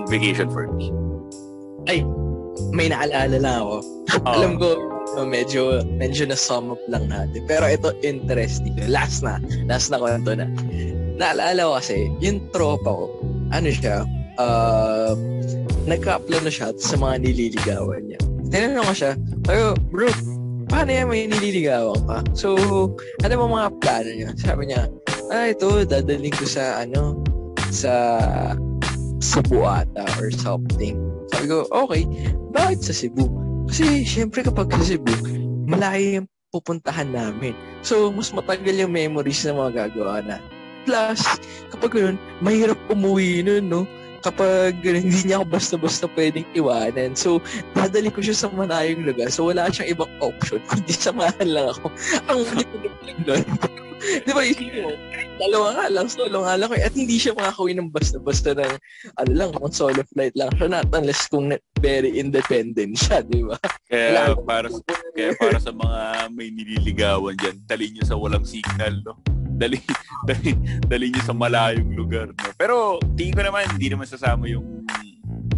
vacation 0.09 0.49
for 0.49 0.69
me. 0.73 0.89
Ay, 1.85 2.01
may 2.73 2.89
naalala 2.89 3.37
lang 3.37 3.55
ako. 3.63 3.75
Oo. 3.79 4.29
Alam 4.35 4.53
ko, 4.57 4.69
medyo, 5.25 5.85
medyo 5.85 6.25
na 6.25 6.37
sum 6.37 6.73
up 6.73 6.81
lang 6.89 7.07
natin. 7.07 7.45
Pero 7.45 7.65
ito, 7.69 7.93
interesting. 8.01 8.73
Last 8.89 9.21
na. 9.21 9.37
Last 9.69 9.93
na 9.93 10.01
kwento 10.01 10.33
na. 10.33 10.49
Naalala 11.17 11.61
ko 11.61 11.73
kasi, 11.77 12.09
yung 12.19 12.41
tropa 12.49 12.89
ko, 12.89 13.05
ano 13.53 13.69
siya, 13.69 14.03
uh, 14.39 15.13
nagka-upload 15.85 16.47
na 16.47 16.53
siya 16.53 16.71
sa 16.79 16.95
mga 16.95 17.27
nililigawan 17.27 18.07
niya. 18.07 18.19
Tinanong 18.49 18.87
ko 18.89 18.95
siya, 18.95 19.13
pero 19.45 19.77
bro, 19.93 20.09
paano 20.71 20.89
yan 20.89 21.07
may 21.11 21.27
nililigawan 21.29 21.99
ka? 22.07 22.17
So, 22.33 22.55
ano 23.21 23.33
mo 23.35 23.59
mga 23.59 23.69
plano 23.83 24.09
niya? 24.09 24.29
Sabi 24.39 24.71
niya, 24.71 24.89
ah, 25.29 25.51
ito, 25.51 25.83
dadaling 25.85 26.33
ko 26.33 26.45
sa, 26.47 26.81
ano, 26.81 27.21
sa 27.69 28.17
Cebu 29.19 29.67
ata 29.67 30.07
or 30.17 30.31
something. 30.31 30.97
Sabi 31.35 31.45
ko, 31.51 31.67
okay, 31.69 32.07
bakit 32.55 32.81
sa 32.81 32.93
Cebu? 32.95 33.27
Kasi, 33.69 34.01
syempre 34.07 34.41
kapag 34.41 34.71
sa 34.73 34.81
Cebu, 34.81 35.13
malayo 35.69 36.23
yung 36.23 36.27
pupuntahan 36.49 37.13
namin. 37.13 37.53
So, 37.85 38.09
mas 38.09 38.33
matagal 38.33 38.73
yung 38.73 38.95
memories 38.95 39.45
na 39.45 39.53
mga 39.53 39.93
gagawa 39.93 40.25
na. 40.25 40.37
Plus, 40.87 41.21
kapag 41.69 41.93
ganun, 41.93 42.17
mahirap 42.41 42.79
umuwi 42.89 43.45
nun, 43.45 43.69
no? 43.69 43.85
Kapag 44.19 44.79
hindi 45.03 45.19
niya 45.25 45.41
ako 45.41 45.45
basta-basta 45.49 46.05
pwedeng 46.15 46.47
iwanan. 46.55 47.15
So, 47.15 47.39
dadali 47.75 48.11
ko 48.11 48.19
siya 48.19 48.35
sa 48.35 48.47
malayong 48.51 49.07
lugar. 49.07 49.31
So, 49.31 49.47
wala 49.47 49.71
siyang 49.71 49.95
ibang 49.95 50.11
option. 50.19 50.59
Kundi 50.67 50.93
samahan 50.93 51.47
lang 51.47 51.71
ako. 51.71 51.87
Ang 52.29 52.39
manipulog 52.51 52.95
doon. 53.25 53.45
Di 54.23 54.31
ba, 54.31 54.47
isipin 54.47 54.87
mo, 54.87 54.95
dalawa 55.43 55.75
nga 55.75 55.85
lang, 55.91 56.07
solo 56.07 56.47
nga 56.47 56.55
lang. 56.55 56.71
At 56.71 56.95
hindi 56.95 57.19
siya 57.19 57.35
makakawin 57.35 57.83
ng 57.83 57.91
basta-basta 57.91 58.55
ng, 58.55 58.73
ano 59.19 59.31
lang, 59.35 59.51
kung 59.51 59.75
solo 59.75 59.99
flight 60.15 60.31
lang 60.39 60.47
siya. 60.55 60.71
Not 60.71 60.87
unless 60.95 61.27
kung 61.27 61.51
very 61.83 62.15
independent 62.15 62.95
siya, 62.95 63.27
di 63.27 63.43
ba? 63.43 63.59
Kaya 63.91 64.39
para 64.39 64.71
kaya 65.11 65.35
para 65.35 65.59
sa 65.59 65.75
mga 65.75 66.31
may 66.31 66.47
nililigawan 66.47 67.35
diyan, 67.35 67.55
dali 67.67 67.91
niyo 67.91 68.03
sa 68.07 68.15
walang 68.15 68.47
signal, 68.47 69.03
no. 69.03 69.19
Dali 69.59 69.77
dali, 70.29 70.55
dali 70.87 71.05
niyo 71.11 71.21
sa 71.27 71.35
malayong 71.35 71.91
lugar, 71.93 72.31
no. 72.31 72.49
Pero 72.55 73.03
tingin 73.19 73.35
ko 73.35 73.41
naman 73.43 73.67
hindi 73.75 73.91
naman 73.91 74.07
sasama 74.07 74.47
yung 74.47 74.87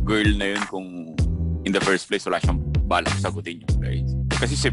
girl 0.01 0.27
na 0.35 0.57
yun 0.57 0.63
kung 0.67 1.13
in 1.63 1.71
the 1.71 1.81
first 1.85 2.09
place 2.09 2.25
wala 2.25 2.41
siyang 2.41 2.57
balak 2.89 3.13
sagutin 3.21 3.61
yung 3.61 3.77
guys. 3.77 4.09
Kasi 4.41 4.57
si 4.57 4.67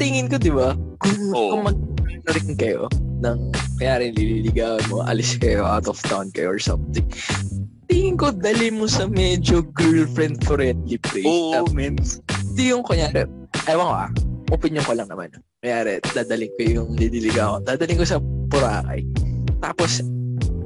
tingin 0.00 0.26
ko, 0.26 0.40
di 0.40 0.50
ba? 0.50 0.72
Kung, 0.98 1.18
Oo. 1.36 1.50
kung 1.54 1.62
mag 1.68 1.78
rin 2.24 2.56
kayo 2.56 2.88
ng 3.20 3.52
kaya 3.76 4.00
rin 4.00 4.16
lililigawan 4.16 4.80
mo, 4.88 5.04
alis 5.04 5.36
kayo 5.36 5.68
out 5.68 5.84
of 5.84 6.00
town 6.08 6.32
kayo 6.32 6.56
or 6.56 6.60
something. 6.60 7.04
Tingin 7.84 8.16
ko, 8.16 8.32
dali 8.32 8.72
mo 8.72 8.88
sa 8.88 9.04
medyo 9.04 9.60
girlfriend-friendly 9.76 10.96
place. 11.04 11.28
Oo, 11.28 11.68
men. 11.76 12.00
Hindi 12.32 12.72
yung 12.72 12.80
kunyari, 12.80 13.28
ewan 13.68 13.86
ko 13.86 13.94
ah, 13.94 14.10
opinion 14.56 14.84
ko 14.88 14.96
lang 14.96 15.08
naman. 15.12 15.28
Kunyari, 15.64 15.96
dadaling 16.12 16.52
ko 16.52 16.62
yung 16.68 16.88
lililigawan. 16.92 17.64
Dadaling 17.64 17.96
ko 17.96 18.04
sa 18.04 18.20
Boracay. 18.52 19.00
Tapos, 19.64 20.04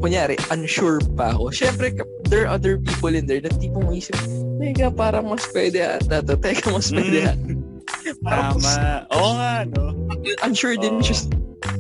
kunyari, 0.03 0.35
unsure 0.51 0.99
pa 1.15 1.31
ako. 1.31 1.55
Siyempre, 1.55 1.95
there 2.27 2.51
are 2.51 2.59
other 2.59 2.83
people 2.83 3.15
in 3.15 3.23
there 3.23 3.39
na 3.39 3.47
tipong 3.63 3.95
isip, 3.95 4.19
Teka, 4.59 4.91
parang 4.91 5.31
mas 5.31 5.47
pwede 5.55 5.87
ata 5.87 6.19
to. 6.19 6.35
Teka, 6.35 6.75
mas 6.75 6.91
pwede 6.91 7.23
Mm. 7.23 7.31
ata. 7.31 7.47
Parang 8.27 8.59
Tama. 8.59 8.75
Oo 9.15 9.31
nga, 9.39 9.53
no. 9.71 9.83
unsure 10.43 10.75
din 10.75 10.99
Oo. 10.99 11.07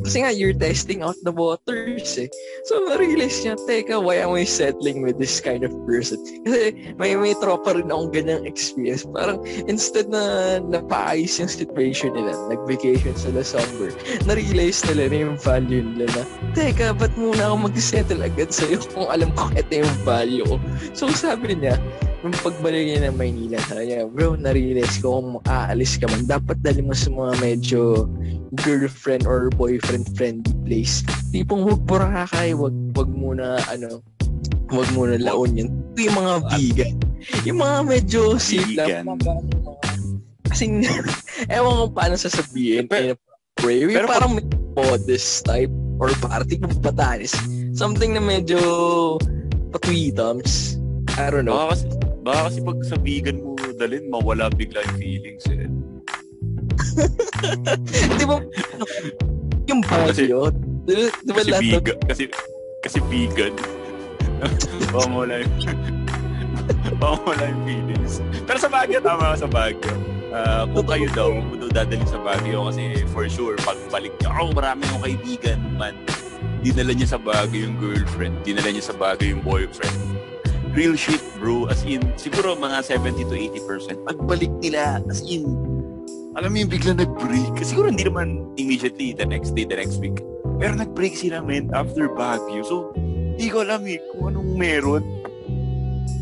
Kasi 0.08 0.24
nga, 0.24 0.32
you're 0.32 0.56
testing 0.56 1.04
out 1.04 1.20
the 1.20 1.28
waters 1.28 2.16
eh. 2.16 2.32
So, 2.64 2.80
na-realize 2.88 3.44
niya, 3.44 3.60
teka, 3.68 4.00
why 4.00 4.24
am 4.24 4.32
I 4.32 4.48
settling 4.48 5.04
with 5.04 5.20
this 5.20 5.36
kind 5.36 5.68
of 5.68 5.72
person? 5.84 6.16
Kasi 6.48 6.96
may, 6.96 7.12
may 7.12 7.36
tropa 7.36 7.76
rin 7.76 7.92
akong 7.92 8.16
ganyang 8.16 8.48
experience. 8.48 9.04
Parang, 9.04 9.44
instead 9.68 10.08
na 10.08 10.56
napaayos 10.64 11.36
yung 11.36 11.52
situation 11.52 12.16
nila, 12.16 12.32
nag-vacation 12.48 13.12
sila 13.20 13.44
somewhere, 13.44 13.92
na-realize 14.24 14.80
nila 14.88 15.12
na 15.12 15.16
yung 15.28 15.36
value 15.36 15.84
nila 15.84 16.08
na, 16.16 16.22
teka, 16.56 16.96
ba't 16.96 17.12
muna 17.20 17.52
ako 17.52 17.68
mag-settle 17.68 18.24
agad 18.24 18.48
sa'yo 18.48 18.80
kung 18.88 19.12
alam 19.12 19.28
ko 19.36 19.52
ito 19.52 19.84
yung 19.84 19.96
value 20.08 20.48
ko? 20.48 20.56
So, 20.96 21.12
sabi 21.12 21.52
niya, 21.52 21.76
nung 22.22 22.34
pagbalik 22.42 22.82
niya 22.82 23.08
ng 23.08 23.16
Maynila, 23.16 23.58
sabi 23.70 23.94
niya, 23.94 24.10
bro, 24.10 24.34
na-realize 24.34 24.98
ko 24.98 25.22
kung 25.22 25.38
aalis 25.46 25.94
ka 26.02 26.10
man, 26.10 26.26
dapat 26.26 26.58
dali 26.66 26.82
mo 26.82 26.90
sa 26.90 27.14
mga 27.14 27.32
medyo 27.38 28.10
girlfriend 28.66 29.22
or 29.22 29.52
boyfriend 29.54 30.08
friendly 30.18 30.54
place. 30.66 31.06
Tipong 31.30 31.62
huwag 31.62 31.86
Boracay, 31.86 32.58
wag 32.58 32.74
wag 32.98 33.10
muna 33.12 33.62
ano, 33.70 34.02
wag 34.74 34.88
muna 34.98 35.14
laon 35.20 35.62
yun. 35.62 35.70
Ito 35.94 36.00
yung 36.10 36.18
mga 36.18 36.34
vegan. 36.50 36.94
Yung 37.46 37.58
mga 37.62 37.76
medyo 37.86 38.20
safe 38.38 38.74
lang. 38.74 39.06
Kasi, 40.48 40.64
ewan 41.54 41.74
ko 41.74 41.84
paano 41.92 42.14
sasabihin. 42.18 42.90
Pero-. 42.90 43.18
Yung 43.58 43.90
pero 43.90 44.06
parang 44.06 44.38
may 44.38 44.46
modest 44.78 45.42
type 45.42 45.70
or 45.98 46.14
party 46.22 46.62
kung 46.62 46.74
patanis. 46.78 47.34
Something 47.74 48.14
na 48.14 48.22
medyo 48.22 48.58
patwitams. 49.74 50.78
I 51.18 51.26
don't 51.34 51.42
know. 51.42 51.58
Baka 51.58 51.74
kasi, 51.74 52.07
baka 52.28 52.52
kasi 52.52 52.60
pag 52.60 52.78
sa 52.84 52.96
vegan 53.00 53.40
mo 53.40 53.56
dalin, 53.80 54.04
mawala 54.12 54.52
bigla 54.52 54.84
yung 54.84 54.98
feelings 55.00 55.48
eh. 55.48 55.64
Di 58.20 58.24
ba, 58.28 58.36
yung 59.64 59.80
Kasi- 59.80 60.28
bagyo, 60.28 60.52
di, 60.84 61.08
di 61.24 61.30
ba 61.32 61.40
Kasi 61.40 61.52
vegan, 61.56 61.96
kasi, 62.04 62.22
kasi 62.84 62.98
vegan. 63.08 63.56
Baka 64.92 65.06
mawala 65.08 65.34
yung, 65.40 65.54
baka 67.00 67.14
mawala 67.24 67.44
yung 67.48 67.62
feelings. 67.64 68.20
Pero 68.44 68.58
sa 68.60 68.70
Baguio, 68.70 69.00
tama 69.00 69.34
sa 69.34 69.48
Baguio. 69.48 69.92
Ah, 70.28 70.68
kung 70.68 70.84
kayo 70.84 71.08
daw, 71.16 71.32
kung 71.32 71.60
daw 71.64 71.70
dadalhin 71.72 72.08
sa 72.08 72.20
Baguio 72.20 72.68
kasi 72.68 73.04
for 73.10 73.24
sure, 73.28 73.56
pagbalik 73.64 74.12
niya, 74.20 74.28
oh, 74.36 74.52
marami 74.52 74.84
akong 74.84 75.04
kaibigan, 75.04 75.60
man. 75.80 75.96
Dinala 76.60 76.92
niya 76.92 77.16
sa 77.16 77.20
Baguio 77.20 77.68
yung 77.68 77.76
girlfriend, 77.80 78.44
dinala 78.44 78.68
niya 78.68 78.92
sa 78.92 78.94
Baguio 78.96 79.36
yung 79.36 79.44
boyfriend. 79.44 79.96
Real 80.78 80.94
shit, 80.94 81.18
bro. 81.42 81.66
As 81.66 81.82
in, 81.82 82.06
siguro 82.14 82.54
mga 82.54 82.86
70 82.86 83.26
to 83.26 83.34
80%. 83.34 83.98
Pagbalik 84.06 84.52
nila, 84.62 85.02
as 85.10 85.26
in, 85.26 85.42
alam 86.38 86.54
mo 86.54 86.56
yung 86.62 86.70
bigla 86.70 86.94
nag-break. 86.94 87.50
Siguro 87.66 87.90
hindi 87.90 88.06
naman 88.06 88.46
immediately 88.54 89.10
the 89.10 89.26
next 89.26 89.58
day, 89.58 89.66
the 89.66 89.74
next 89.74 89.98
week. 89.98 90.22
Pero 90.62 90.78
nag-break 90.78 91.18
sila, 91.18 91.42
men, 91.42 91.66
after 91.74 92.06
Baguio. 92.06 92.62
So, 92.62 92.94
hindi 92.94 93.50
ko 93.50 93.66
alam 93.66 93.90
eh 93.90 93.98
kung 94.14 94.30
anong 94.30 94.50
meron. 94.54 95.02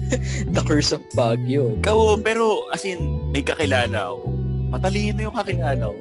The 0.56 0.64
Curse 0.64 0.96
of 0.96 1.04
Baguio. 1.12 1.76
Kao, 1.84 2.16
pero 2.16 2.64
as 2.72 2.88
in, 2.88 3.28
may 3.36 3.44
kakilala 3.44 4.08
ako. 4.08 4.24
Matalino 4.72 5.20
yung 5.20 5.36
kakilala 5.36 5.84
ko. 5.92 6.00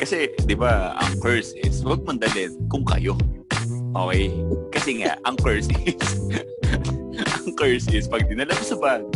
Kasi, 0.00 0.32
di 0.48 0.56
ba, 0.56 0.96
ang 0.96 1.20
curse 1.20 1.52
is, 1.60 1.84
huwag 1.84 2.00
mandalin 2.08 2.56
kung 2.72 2.88
kayo. 2.88 3.20
Okay? 3.92 4.32
Kasi 4.72 5.04
nga, 5.04 5.20
ang 5.28 5.36
curse 5.36 5.68
is, 5.84 6.00
ang 7.46 7.54
curse 7.62 7.86
is, 7.94 8.10
pag 8.10 8.26
dinala 8.26 8.50
mo 8.50 8.64
sa 8.66 8.76
bag, 8.76 9.06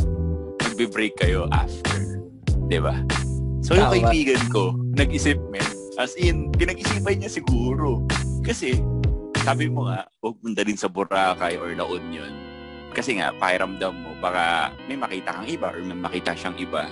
magbe-break 0.63 1.19
kayo 1.19 1.51
after. 1.51 2.23
Ba? 2.71 3.03
So 3.67 3.75
yung 3.75 3.91
kaibigan 3.91 4.39
ko, 4.55 4.79
nag-isip 4.95 5.37
men, 5.51 5.67
as 5.99 6.15
in, 6.15 6.55
pinag-isipan 6.55 7.19
niya 7.19 7.31
siguro. 7.31 8.07
Kasi, 8.47 8.79
sabi 9.43 9.67
mo 9.67 9.91
nga, 9.91 10.07
huwag 10.23 10.39
mong 10.39 10.55
dalhin 10.55 10.79
sa 10.79 10.87
Boracay 10.87 11.59
or 11.59 11.75
La 11.75 11.83
Union. 11.91 12.31
Kasi 12.95 13.19
nga, 13.19 13.35
pakiramdam 13.35 13.95
mo, 13.99 14.15
baka 14.23 14.71
may 14.87 14.95
makita 14.95 15.35
kang 15.35 15.51
iba 15.51 15.75
or 15.75 15.83
may 15.83 15.99
makita 15.99 16.39
siyang 16.39 16.55
iba 16.63 16.87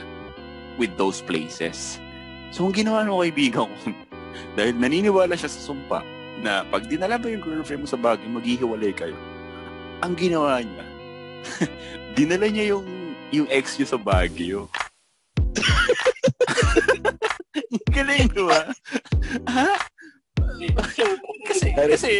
with 0.82 0.90
those 0.98 1.22
places. 1.22 2.02
So, 2.50 2.66
ang 2.66 2.74
ginawa 2.74 3.06
ng 3.06 3.14
kaibigan 3.14 3.70
ko, 3.70 3.94
dahil 4.58 4.74
naniniwala 4.74 5.38
siya 5.38 5.50
sa 5.50 5.70
sumpa, 5.70 6.02
na 6.42 6.66
pag 6.66 6.86
dinala 6.86 7.18
mo 7.18 7.30
yung 7.30 7.42
girlfriend 7.42 7.86
mo 7.86 7.88
sa 7.90 7.98
Baguio, 7.98 8.30
maghihiwalay 8.30 8.94
kayo. 8.94 9.18
Ang 10.02 10.14
ginawa 10.14 10.62
niya, 10.62 10.87
dinala 12.16 12.48
niya 12.48 12.76
yung 12.76 12.86
yung 13.28 13.48
ex 13.52 13.76
niya 13.76 13.92
sa 13.92 14.00
Baguio. 14.00 14.72
Galing, 17.94 18.28
di 18.32 18.42
ba? 18.44 18.72
Ha? 19.48 19.70
kasi, 21.44 21.68
kasi, 21.76 22.12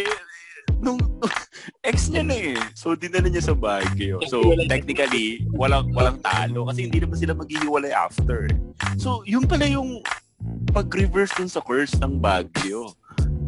nung, 0.79 1.01
ex 1.89 2.13
niya 2.13 2.23
na 2.23 2.35
eh. 2.35 2.55
So, 2.77 2.93
dinala 2.93 3.27
niya 3.27 3.51
sa 3.51 3.55
Baguio. 3.57 4.21
So, 4.29 4.53
technically, 4.69 5.43
walang, 5.55 5.89
walang 5.97 6.21
talo. 6.21 6.69
Kasi 6.69 6.85
hindi 6.85 7.01
naman 7.01 7.17
sila 7.17 7.33
maghihiwalay 7.33 7.91
after. 7.91 8.47
So, 9.01 9.25
yun 9.25 9.49
pala 9.49 9.65
yung 9.65 10.03
pag-reverse 10.71 11.35
dun 11.35 11.51
sa 11.51 11.63
curse 11.63 11.97
ng 11.99 12.21
Baguio. 12.21 12.93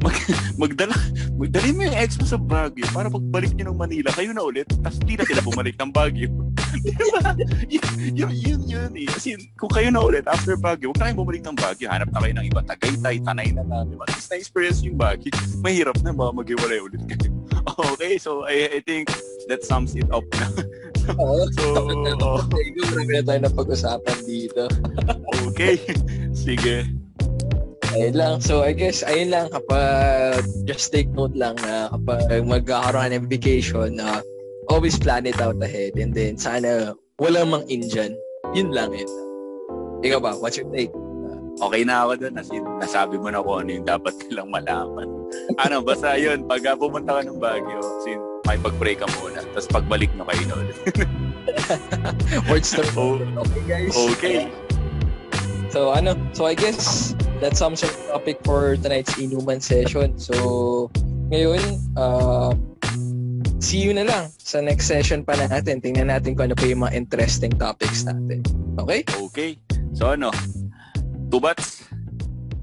Mag, 0.01 0.15
magdala, 0.61 0.95
magdala 1.37 1.67
mo 1.77 1.81
yung 1.85 1.97
ex 1.97 2.17
mo 2.17 2.25
sa 2.25 2.37
Baguio 2.41 2.89
para 2.89 3.07
pagbalik 3.07 3.53
niyo 3.53 3.69
ng 3.69 3.77
Manila, 3.77 4.09
kayo 4.09 4.33
na 4.33 4.41
ulit, 4.41 4.65
tapos 4.65 4.97
hindi 5.05 5.13
na 5.13 5.25
sila 5.29 5.41
bumalik 5.45 5.77
ng 5.77 5.91
Baguio. 5.93 6.29
Di 6.81 7.05
ba? 7.13 7.35
yun, 7.69 8.33
yun, 8.33 8.61
yun, 8.65 8.91
eh. 8.97 9.05
Kasi 9.05 9.37
kung 9.61 9.69
kayo 9.69 9.93
na 9.93 10.01
ulit 10.01 10.25
after 10.25 10.57
Baguio, 10.57 10.89
huwag 10.89 10.97
na 10.97 11.05
kayong 11.09 11.21
bumalik 11.21 11.43
ng 11.45 11.57
Baguio, 11.57 11.87
hanap 11.93 12.09
na 12.09 12.19
kayo 12.25 12.33
ng 12.33 12.45
iba, 12.49 12.61
Tagaytay, 12.65 13.15
Tanay 13.21 13.49
na 13.53 13.61
na, 13.61 13.85
di 13.85 13.93
ba? 13.93 14.09
Tapos 14.09 14.25
na-experience 14.33 14.81
yung 14.81 14.97
Baguio, 14.97 15.29
mahirap 15.61 15.97
na 16.01 16.09
baka 16.09 16.31
maghiwalay 16.33 16.81
ulit 16.81 17.01
kayo. 17.05 17.29
Okay, 17.61 18.17
so 18.17 18.41
I, 18.49 18.73
I 18.73 18.79
think 18.81 19.13
that 19.45 19.61
sums 19.61 19.93
it 19.93 20.09
up 20.09 20.25
na. 20.33 20.49
Oo. 21.13 21.45
So, 21.53 21.65
oh, 21.77 22.41
Marami 22.89 23.11
na 23.17 23.21
tayo 23.21 23.39
na 23.45 23.51
pag-usapan 23.53 24.17
dito. 24.25 24.65
okay. 25.45 25.77
Sige. 26.33 26.89
Ayun 27.91 28.15
lang. 28.15 28.33
So, 28.39 28.63
I 28.63 28.71
guess, 28.71 29.03
ayun 29.03 29.35
lang. 29.35 29.47
Kapag, 29.51 30.43
just 30.63 30.91
take 30.91 31.11
note 31.11 31.35
lang 31.35 31.59
na 31.59 31.91
kapag 31.91 32.43
magkakaroon 32.47 33.11
ng 33.11 33.27
vacation, 33.27 33.99
uh, 33.99 34.23
always 34.71 34.95
plan 34.95 35.27
it 35.27 35.39
out 35.43 35.59
ahead. 35.59 35.99
And 35.99 36.15
then, 36.15 36.39
sana 36.39 36.95
walang 37.19 37.51
mang 37.51 37.65
Indian. 37.67 38.15
Yun 38.55 38.71
lang 38.71 38.95
yun. 38.95 39.09
Ikaw 40.01 40.19
ba? 40.23 40.31
What's 40.39 40.55
your 40.57 40.71
take? 40.71 40.91
okay 41.61 41.83
na 41.85 42.07
ako 42.07 42.25
doon. 42.25 42.33
As 42.41 42.49
in, 42.49 42.63
nasabi 42.81 43.15
mo 43.21 43.29
na 43.29 43.43
kung 43.43 43.65
ano 43.65 43.69
yung 43.69 43.87
dapat 43.87 44.13
nilang 44.27 44.49
malaman. 44.49 45.07
Ano, 45.61 45.83
basta 45.85 46.17
yun, 46.17 46.43
pag 46.49 46.65
uh, 46.65 46.75
pumunta 46.75 47.19
ka 47.19 47.21
ng 47.27 47.37
Baguio, 47.37 47.79
as 47.79 48.05
in, 48.09 48.19
may 48.49 48.57
pag-break 48.57 48.99
ka 48.99 49.07
muna. 49.21 49.45
Tapos 49.53 49.69
pagbalik 49.69 50.09
nyo 50.17 50.25
kayo 50.27 50.43
na 50.49 50.55
ulit. 50.57 50.77
Words 52.49 52.69
to 52.73 52.83
Oh, 52.97 53.21
Okay, 53.45 53.63
guys. 53.69 53.93
okay. 53.95 54.39
So, 55.71 55.93
ano? 55.93 56.17
So, 56.35 56.49
I 56.49 56.55
guess, 56.57 57.13
that 57.41 57.57
sums 57.57 57.83
up 57.83 57.89
the 57.89 58.05
topic 58.13 58.37
for 58.45 58.77
tonight's 58.77 59.17
inuman 59.17 59.61
session. 59.61 60.17
So, 60.21 60.89
ngayon, 61.33 61.61
uh, 61.97 62.53
see 63.61 63.81
you 63.81 63.93
na 63.93 64.03
lang 64.03 64.33
sa 64.41 64.59
next 64.59 64.89
session 64.89 65.23
pa 65.23 65.37
natin. 65.37 65.79
Tingnan 65.79 66.09
natin 66.09 66.35
kung 66.35 66.51
ano 66.51 66.55
pa 66.57 66.65
yung 66.65 66.83
mga 66.83 66.97
interesting 66.97 67.53
topics 67.55 68.03
natin. 68.03 68.43
Okay? 68.75 69.05
Okay. 69.31 69.51
So 69.93 70.11
ano, 70.11 70.33
tubats? 71.29 71.85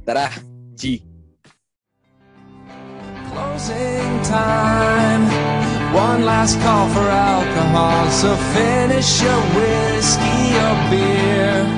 Tara, 0.05 0.29
G. 0.75 1.01
Closing 3.33 4.11
time. 4.27 5.25
One 5.95 6.27
last 6.27 6.61
call 6.61 6.91
for 6.93 7.07
alcohol. 7.09 8.11
So 8.11 8.35
finish 8.53 9.23
your 9.23 9.41
whiskey 9.55 10.57
or 10.59 10.77
beer 10.91 11.78